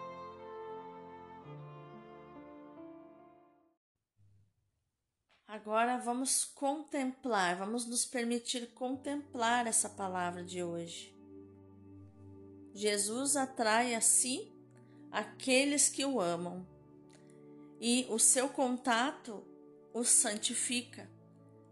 Agora 5.57 5.97
vamos 5.97 6.45
contemplar, 6.45 7.57
vamos 7.57 7.87
nos 7.87 8.05
permitir 8.05 8.75
contemplar 8.75 9.67
essa 9.67 9.89
palavra 9.89 10.45
de 10.45 10.63
hoje. 10.63 11.17
Jesus 12.75 13.37
atrai 13.37 13.95
a 13.95 14.01
si 14.03 14.53
aqueles 15.11 15.89
que 15.89 16.05
o 16.05 16.21
amam 16.21 16.67
e 17.81 18.07
o 18.11 18.19
seu 18.19 18.51
contato 18.51 19.43
os 19.95 20.11
santifica, 20.11 21.11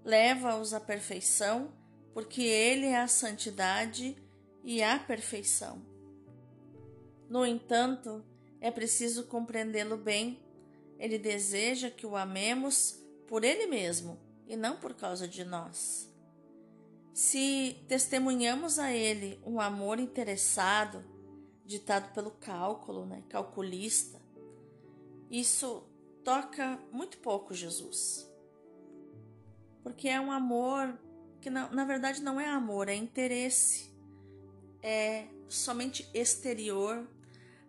leva-os 0.02 0.72
à 0.72 0.80
perfeição, 0.80 1.70
porque 2.14 2.40
Ele 2.40 2.86
é 2.86 3.00
a 3.00 3.06
santidade 3.06 4.16
e 4.64 4.82
a 4.82 4.98
perfeição. 4.98 5.84
No 7.28 7.44
entanto, 7.44 8.24
é 8.62 8.70
preciso 8.70 9.24
compreendê-lo 9.24 9.98
bem. 9.98 10.42
Ele 10.98 11.18
deseja 11.18 11.90
que 11.90 12.06
o 12.06 12.16
amemos 12.16 13.03
por 13.26 13.44
Ele 13.44 13.66
mesmo 13.66 14.18
e 14.46 14.56
não 14.56 14.76
por 14.76 14.94
causa 14.94 15.26
de 15.26 15.44
nós. 15.44 16.10
Se 17.12 17.76
testemunhamos 17.88 18.78
a 18.78 18.92
Ele 18.92 19.40
um 19.46 19.60
amor 19.60 20.00
interessado, 20.00 21.04
ditado 21.64 22.12
pelo 22.12 22.32
cálculo, 22.32 23.06
né, 23.06 23.22
calculista, 23.28 24.20
isso 25.30 25.82
toca 26.24 26.78
muito 26.90 27.18
pouco 27.18 27.54
Jesus. 27.54 28.28
Porque 29.82 30.08
é 30.08 30.20
um 30.20 30.32
amor 30.32 30.98
que 31.40 31.50
na, 31.50 31.68
na 31.68 31.84
verdade 31.84 32.22
não 32.22 32.40
é 32.40 32.48
amor, 32.48 32.88
é 32.88 32.94
interesse. 32.94 33.92
É 34.82 35.26
somente 35.48 36.08
exterior, 36.12 37.06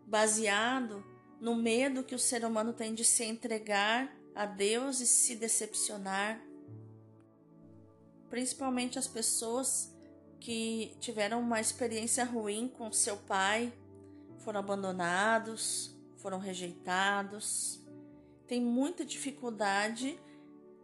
baseado 0.05 1.03
no 1.39 1.55
medo 1.55 2.03
que 2.03 2.15
o 2.15 2.19
ser 2.19 2.45
humano 2.45 2.73
tem 2.73 2.93
de 2.93 3.03
se 3.03 3.23
entregar 3.23 4.15
a 4.35 4.45
Deus 4.45 4.99
e 4.99 5.07
se 5.07 5.35
decepcionar. 5.35 6.41
Principalmente 8.29 8.99
as 8.99 9.07
pessoas 9.07 9.95
que 10.39 10.95
tiveram 10.99 11.39
uma 11.39 11.61
experiência 11.61 12.23
ruim 12.23 12.67
com 12.67 12.91
seu 12.91 13.17
pai, 13.17 13.73
foram 14.39 14.59
abandonados, 14.59 15.95
foram 16.17 16.37
rejeitados, 16.37 17.79
tem 18.47 18.61
muita 18.61 19.03
dificuldade 19.03 20.19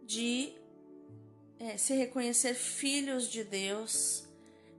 de 0.02 0.52
é, 1.60 1.76
se 1.76 1.94
reconhecer 1.94 2.54
filhos 2.54 3.28
de 3.28 3.44
Deus, 3.44 4.26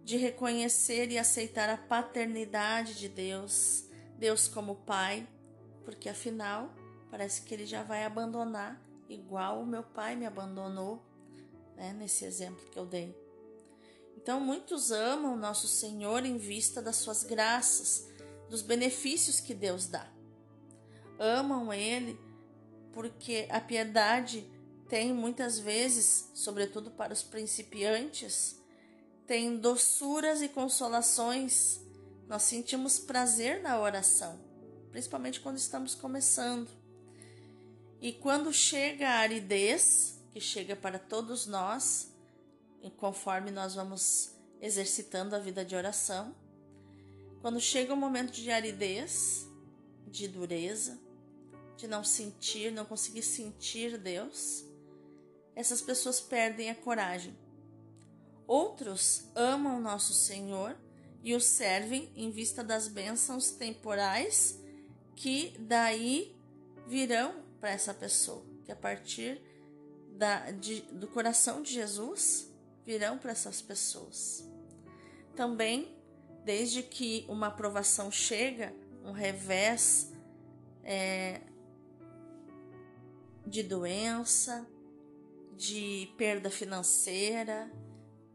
de 0.03 0.17
reconhecer 0.17 1.11
e 1.11 1.17
aceitar 1.17 1.69
a 1.69 1.77
paternidade 1.77 2.95
de 2.95 3.07
Deus, 3.07 3.85
Deus 4.17 4.49
como 4.49 4.75
Pai, 4.75 5.25
porque 5.85 6.09
afinal 6.09 6.73
parece 7.13 7.43
que 7.43 7.53
ele 7.53 7.67
já 7.67 7.83
vai 7.83 8.03
abandonar, 8.05 8.81
igual 9.07 9.61
o 9.61 9.67
meu 9.67 9.83
pai 9.83 10.15
me 10.15 10.25
abandonou, 10.25 10.99
né, 11.75 11.93
nesse 11.93 12.25
exemplo 12.25 12.65
que 12.71 12.79
eu 12.79 12.87
dei. 12.87 13.15
Então, 14.17 14.39
muitos 14.39 14.91
amam 14.91 15.37
nosso 15.37 15.67
Senhor 15.67 16.25
em 16.25 16.39
vista 16.39 16.81
das 16.81 16.95
suas 16.95 17.23
graças, 17.23 18.07
dos 18.49 18.63
benefícios 18.63 19.39
que 19.39 19.53
Deus 19.53 19.85
dá. 19.85 20.11
Amam 21.19 21.71
Ele 21.71 22.19
porque 22.91 23.47
a 23.51 23.61
piedade 23.61 24.43
tem 24.89 25.13
muitas 25.13 25.59
vezes, 25.59 26.31
sobretudo 26.33 26.89
para 26.89 27.13
os 27.13 27.21
principiantes, 27.21 28.59
tem 29.27 29.55
doçuras 29.55 30.41
e 30.41 30.49
consolações. 30.49 31.79
Nós 32.27 32.41
sentimos 32.41 32.97
prazer 32.97 33.61
na 33.61 33.79
oração, 33.79 34.39
principalmente 34.89 35.39
quando 35.39 35.57
estamos 35.57 35.93
começando. 35.93 36.81
E 38.03 38.11
quando 38.11 38.51
chega 38.51 39.07
a 39.07 39.19
aridez, 39.19 40.19
que 40.29 40.41
chega 40.41 40.75
para 40.75 40.99
todos 40.99 41.47
nós, 41.47 42.13
conforme 42.97 43.49
nós 43.49 43.75
vamos 43.75 44.35
exercitando 44.59 45.33
a 45.33 45.39
vida 45.39 45.63
de 45.63 45.73
oração, 45.73 46.35
quando 47.41 47.61
chega 47.61 47.93
o 47.93 47.95
momento 47.95 48.33
de 48.33 48.51
aridez, 48.51 49.47
de 50.05 50.27
dureza, 50.27 50.99
de 51.77 51.87
não 51.87 52.03
sentir, 52.03 52.73
não 52.73 52.83
conseguir 52.83 53.21
sentir 53.21 53.97
Deus, 53.97 54.65
essas 55.55 55.81
pessoas 55.81 56.19
perdem 56.19 56.69
a 56.69 56.75
coragem. 56.75 57.33
Outros 58.45 59.29
amam 59.33 59.79
nosso 59.79 60.13
Senhor 60.13 60.75
e 61.23 61.33
o 61.33 61.39
servem 61.39 62.11
em 62.17 62.29
vista 62.31 62.65
das 62.65 62.89
bênçãos 62.89 63.51
temporais 63.51 64.59
que 65.15 65.55
daí 65.57 66.35
virão 66.85 67.42
para 67.63 67.71
essa 67.71 67.93
pessoa, 67.93 68.43
que 68.65 68.73
a 68.73 68.75
partir 68.75 69.41
da, 70.17 70.51
de, 70.51 70.81
do 70.81 71.07
coração 71.07 71.61
de 71.61 71.71
Jesus 71.71 72.53
virão 72.85 73.17
para 73.17 73.31
essas 73.31 73.61
pessoas. 73.61 74.45
Também, 75.33 75.95
desde 76.43 76.83
que 76.83 77.25
uma 77.29 77.47
aprovação 77.47 78.11
chega, 78.11 78.73
um 79.05 79.13
revés 79.13 80.11
é, 80.83 81.39
de 83.47 83.63
doença, 83.63 84.67
de 85.55 86.13
perda 86.17 86.49
financeira, 86.49 87.71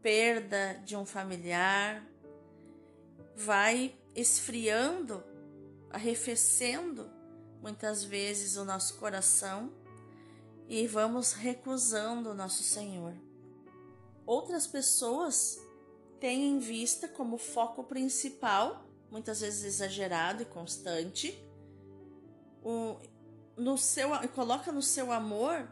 perda 0.01 0.81
de 0.83 0.95
um 0.95 1.05
familiar, 1.05 2.03
vai 3.35 3.95
esfriando, 4.15 5.23
arrefecendo 5.91 7.18
muitas 7.61 8.03
vezes 8.03 8.57
o 8.57 8.65
nosso 8.65 8.95
coração 8.95 9.71
e 10.67 10.87
vamos 10.87 11.33
recusando 11.33 12.29
o 12.29 12.35
nosso 12.35 12.63
Senhor. 12.63 13.13
Outras 14.25 14.67
pessoas 14.67 15.59
têm 16.19 16.45
em 16.47 16.59
vista 16.59 17.07
como 17.07 17.37
foco 17.37 17.83
principal, 17.83 18.85
muitas 19.09 19.41
vezes 19.41 19.63
exagerado 19.63 20.43
e 20.43 20.45
constante, 20.45 21.43
o, 22.63 22.99
no 23.57 23.77
seu, 23.77 24.09
coloca 24.35 24.71
no 24.71 24.81
seu 24.81 25.11
amor 25.11 25.67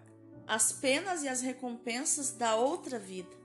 as 0.47 0.71
penas 0.71 1.23
e 1.23 1.27
as 1.27 1.41
recompensas 1.41 2.31
da 2.31 2.55
outra 2.55 2.97
vida 2.97 3.35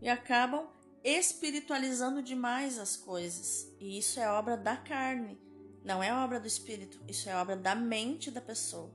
e 0.00 0.08
acabam 0.08 0.68
espiritualizando 1.02 2.22
demais 2.22 2.78
as 2.78 2.96
coisas. 2.96 3.68
E 3.80 3.98
isso 3.98 4.20
é 4.20 4.28
obra 4.28 4.56
da 4.56 4.76
carne, 4.76 5.40
não 5.84 6.02
é 6.02 6.14
obra 6.14 6.38
do 6.38 6.46
espírito, 6.46 7.00
isso 7.08 7.28
é 7.28 7.36
obra 7.36 7.56
da 7.56 7.74
mente 7.74 8.30
da 8.30 8.40
pessoa. 8.40 8.90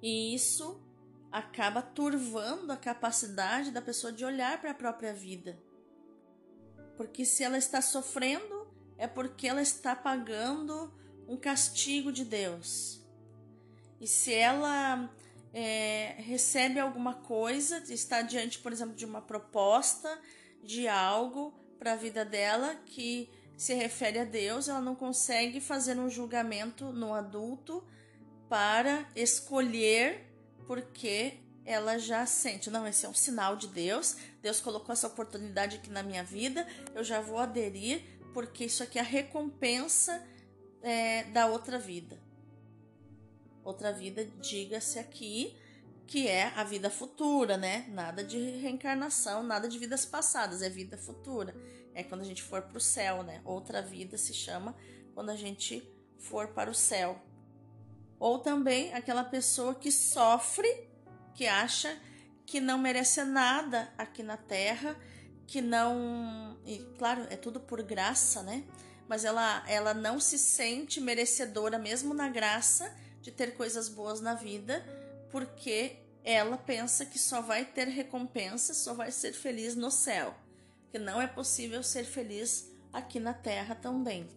E 0.00 0.34
isso 0.34 0.80
acaba 1.30 1.80
turvando 1.80 2.72
a 2.72 2.76
capacidade 2.76 3.70
da 3.70 3.80
pessoa 3.80 4.12
de 4.12 4.24
olhar 4.24 4.60
para 4.60 4.72
a 4.72 4.74
própria 4.74 5.14
vida. 5.14 5.58
Porque 6.96 7.24
se 7.24 7.42
ela 7.42 7.56
está 7.56 7.80
sofrendo, 7.80 8.66
é 8.98 9.06
porque 9.06 9.46
ela 9.46 9.62
está 9.62 9.96
pagando 9.96 10.92
um 11.26 11.36
castigo 11.36 12.12
de 12.12 12.24
Deus. 12.24 13.00
E 14.00 14.06
se 14.06 14.34
ela 14.34 15.10
é, 15.54 16.16
recebe 16.18 16.80
alguma 16.80 17.14
coisa, 17.14 17.82
está 17.92 18.22
diante, 18.22 18.58
por 18.58 18.72
exemplo, 18.72 18.94
de 18.94 19.04
uma 19.04 19.22
proposta 19.22 20.20
de 20.62 20.88
algo 20.88 21.52
para 21.78 21.92
a 21.92 21.96
vida 21.96 22.24
dela 22.24 22.74
que 22.86 23.30
se 23.62 23.74
refere 23.74 24.18
a 24.18 24.24
Deus, 24.24 24.66
ela 24.66 24.80
não 24.80 24.96
consegue 24.96 25.60
fazer 25.60 25.96
um 25.96 26.10
julgamento 26.10 26.86
no 26.86 27.14
adulto 27.14 27.80
para 28.48 29.06
escolher 29.14 30.26
porque 30.66 31.38
ela 31.64 31.96
já 31.96 32.26
sente, 32.26 32.68
não, 32.70 32.84
esse 32.88 33.06
é 33.06 33.08
um 33.08 33.14
sinal 33.14 33.54
de 33.54 33.68
Deus, 33.68 34.16
Deus 34.42 34.60
colocou 34.60 34.92
essa 34.92 35.06
oportunidade 35.06 35.76
aqui 35.76 35.90
na 35.90 36.02
minha 36.02 36.24
vida, 36.24 36.66
eu 36.92 37.04
já 37.04 37.20
vou 37.20 37.38
aderir 37.38 38.02
porque 38.34 38.64
isso 38.64 38.82
aqui 38.82 38.98
é 38.98 39.02
a 39.02 39.04
recompensa 39.04 40.20
é, 40.82 41.22
da 41.30 41.46
outra 41.46 41.78
vida. 41.78 42.18
Outra 43.62 43.92
vida, 43.92 44.24
diga-se 44.40 44.98
aqui, 44.98 45.56
que 46.04 46.26
é 46.26 46.52
a 46.56 46.64
vida 46.64 46.90
futura, 46.90 47.56
né? 47.56 47.86
Nada 47.90 48.24
de 48.24 48.38
reencarnação, 48.58 49.44
nada 49.44 49.68
de 49.68 49.78
vidas 49.78 50.04
passadas, 50.04 50.62
é 50.62 50.68
vida 50.68 50.98
futura. 50.98 51.54
É 51.94 52.02
quando 52.02 52.22
a 52.22 52.24
gente 52.24 52.42
for 52.42 52.62
para 52.62 52.78
o 52.78 52.80
céu, 52.80 53.22
né? 53.22 53.40
Outra 53.44 53.82
vida 53.82 54.16
se 54.16 54.32
chama 54.32 54.74
quando 55.14 55.30
a 55.30 55.36
gente 55.36 55.82
for 56.18 56.48
para 56.48 56.70
o 56.70 56.74
céu. 56.74 57.20
Ou 58.18 58.38
também 58.38 58.94
aquela 58.94 59.24
pessoa 59.24 59.74
que 59.74 59.90
sofre, 59.90 60.68
que 61.34 61.46
acha 61.46 61.98
que 62.46 62.60
não 62.60 62.78
merece 62.78 63.24
nada 63.24 63.92
aqui 63.96 64.22
na 64.22 64.36
terra, 64.36 64.96
que 65.46 65.60
não. 65.60 66.58
E 66.64 66.78
claro, 66.98 67.26
é 67.30 67.36
tudo 67.36 67.60
por 67.60 67.82
graça, 67.82 68.42
né? 68.42 68.64
Mas 69.08 69.24
ela, 69.24 69.64
ela 69.68 69.92
não 69.92 70.20
se 70.20 70.38
sente 70.38 71.00
merecedora, 71.00 71.78
mesmo 71.78 72.14
na 72.14 72.28
graça, 72.28 72.94
de 73.20 73.30
ter 73.30 73.54
coisas 73.54 73.88
boas 73.88 74.20
na 74.20 74.34
vida, 74.34 74.84
porque 75.30 75.96
ela 76.24 76.56
pensa 76.56 77.04
que 77.04 77.18
só 77.18 77.40
vai 77.40 77.64
ter 77.64 77.88
recompensa, 77.88 78.72
só 78.72 78.94
vai 78.94 79.10
ser 79.10 79.32
feliz 79.32 79.74
no 79.74 79.90
céu, 79.90 80.34
que 80.92 80.98
não 80.98 81.20
é 81.20 81.26
possível 81.26 81.82
ser 81.82 82.04
feliz 82.04 82.70
aqui 82.92 83.18
na 83.18 83.32
terra 83.32 83.74
também. 83.74 84.28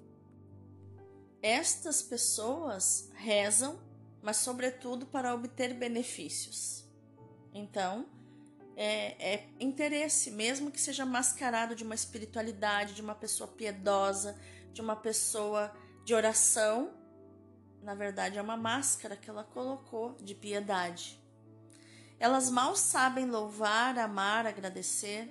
Estas 1.41 2.01
pessoas 2.01 3.11
rezam, 3.13 3.77
mas 4.21 4.37
sobretudo 4.37 5.05
para 5.05 5.35
obter 5.35 5.73
benefícios. 5.73 6.85
Então, 7.53 8.07
é, 8.77 9.33
é, 9.33 9.49
interesse, 9.59 10.31
mesmo 10.31 10.71
que 10.71 10.79
seja 10.79 11.05
mascarado 11.05 11.75
de 11.75 11.83
uma 11.83 11.93
espiritualidade, 11.93 12.93
de 12.93 13.01
uma 13.01 13.13
pessoa 13.13 13.49
piedosa, 13.49 14.39
de 14.71 14.79
uma 14.79 14.95
pessoa 14.95 15.75
de 16.05 16.13
oração, 16.13 16.93
na 17.83 17.93
verdade, 17.93 18.37
é 18.37 18.41
uma 18.41 18.57
máscara 18.57 19.17
que 19.17 19.29
ela 19.29 19.43
colocou 19.43 20.15
de 20.21 20.33
piedade. 20.33 21.21
Elas 22.17 22.49
mal 22.49 22.77
sabem 22.77 23.29
louvar, 23.29 23.99
amar, 23.99 24.47
agradecer. 24.47 25.29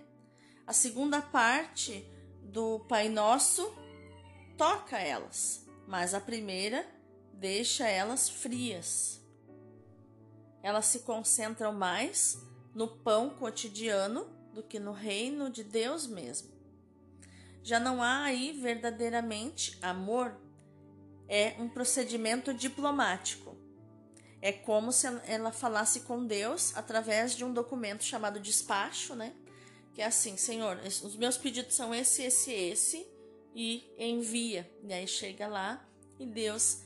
A 0.66 0.72
segunda 0.72 1.20
parte 1.20 2.10
do 2.42 2.80
Pai 2.88 3.10
Nosso 3.10 3.70
toca 4.56 4.98
elas, 4.98 5.66
mas 5.86 6.14
a 6.14 6.20
primeira 6.20 6.86
deixa 7.34 7.86
elas 7.86 8.30
frias. 8.30 9.20
Elas 10.62 10.86
se 10.86 11.00
concentram 11.00 11.70
mais 11.72 12.38
no 12.74 12.88
pão 12.88 13.28
cotidiano 13.28 14.26
do 14.54 14.62
que 14.62 14.80
no 14.80 14.92
reino 14.92 15.50
de 15.50 15.62
Deus 15.62 16.06
mesmo. 16.06 16.48
Já 17.62 17.78
não 17.78 18.02
há 18.02 18.24
aí 18.24 18.52
verdadeiramente 18.52 19.78
amor 19.82 20.34
é 21.28 21.56
um 21.58 21.68
procedimento 21.68 22.54
diplomático. 22.54 23.54
É 24.40 24.52
como 24.52 24.92
se 24.92 25.06
ela 25.26 25.52
falasse 25.52 26.00
com 26.00 26.26
Deus 26.26 26.74
através 26.76 27.34
de 27.34 27.44
um 27.44 27.52
documento 27.52 28.04
chamado 28.04 28.40
despacho, 28.40 29.14
né? 29.14 29.34
Que 29.94 30.02
é 30.02 30.06
assim, 30.06 30.36
Senhor, 30.36 30.78
os 30.84 31.16
meus 31.16 31.38
pedidos 31.38 31.74
são 31.74 31.94
esse, 31.94 32.24
esse, 32.24 32.52
esse, 32.52 33.06
e 33.54 33.88
envia. 33.96 34.68
E 34.82 34.92
aí 34.92 35.06
chega 35.06 35.46
lá 35.46 35.88
e 36.18 36.26
Deus 36.26 36.82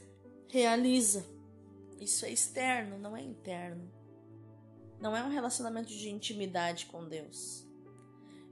realiza. 0.49 1.25
Isso 1.99 2.27
é 2.27 2.31
externo, 2.31 2.99
não 2.99 3.16
é 3.16 3.23
interno. 3.23 3.90
Não 5.01 5.16
é 5.16 5.23
um 5.23 5.31
relacionamento 5.31 5.88
de 5.88 6.11
intimidade 6.11 6.87
com 6.87 7.09
Deus. 7.09 7.66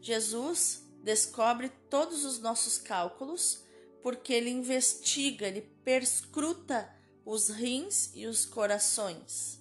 Jesus 0.01 0.89
descobre 1.03 1.69
todos 1.91 2.25
os 2.25 2.39
nossos 2.39 2.79
cálculos 2.79 3.63
porque 4.03 4.33
ele 4.33 4.51
investiga, 4.51 5.47
ele 5.47 5.63
perscruta 5.85 6.89
os 7.25 7.49
rins 7.49 8.13
e 8.15 8.27
os 8.27 8.47
corações. 8.47 9.61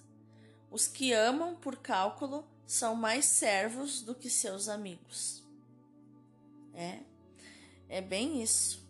Os 0.70 0.86
que 0.86 1.12
amam 1.12 1.56
por 1.56 1.76
cálculo 1.76 2.48
são 2.66 2.94
mais 2.94 3.24
servos 3.26 4.02
do 4.02 4.14
que 4.14 4.28
seus 4.28 4.68
amigos. 4.68 5.44
É, 6.74 7.00
é 7.88 8.00
bem 8.00 8.42
isso. 8.42 8.84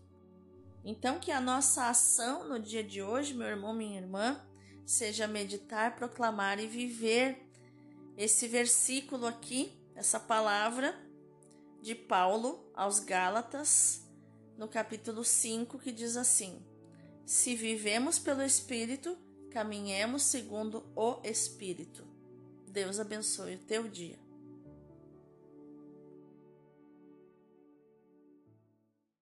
Então, 0.85 1.19
que 1.19 1.31
a 1.31 1.41
nossa 1.41 1.89
ação 1.89 2.49
no 2.49 2.59
dia 2.59 2.83
de 2.83 3.03
hoje, 3.03 3.35
meu 3.35 3.47
irmão, 3.47 3.75
minha 3.75 4.01
irmã, 4.01 4.41
seja 4.85 5.27
meditar, 5.27 5.97
proclamar 5.97 6.59
e 6.61 6.67
viver 6.67 7.45
esse 8.17 8.49
versículo 8.49 9.27
aqui, 9.27 9.73
essa 9.95 10.19
palavra 10.19 10.97
de 11.83 11.95
Paulo 11.95 12.71
aos 12.75 13.01
Gálatas, 13.01 14.07
no 14.57 14.69
capítulo 14.69 15.25
5, 15.25 15.79
que 15.79 15.93
diz 15.93 16.17
assim: 16.17 16.65
Se 17.27 17.55
vivemos 17.55 18.19
pelo 18.19 18.43
Espírito, 18.43 19.19
caminhemos 19.51 20.23
segundo 20.23 20.91
o 20.95 21.21
Espírito. 21.25 22.16
Deus 22.77 23.01
abençoe 23.01 23.55
o 23.55 23.59
teu 23.59 23.89
dia. 23.89 24.26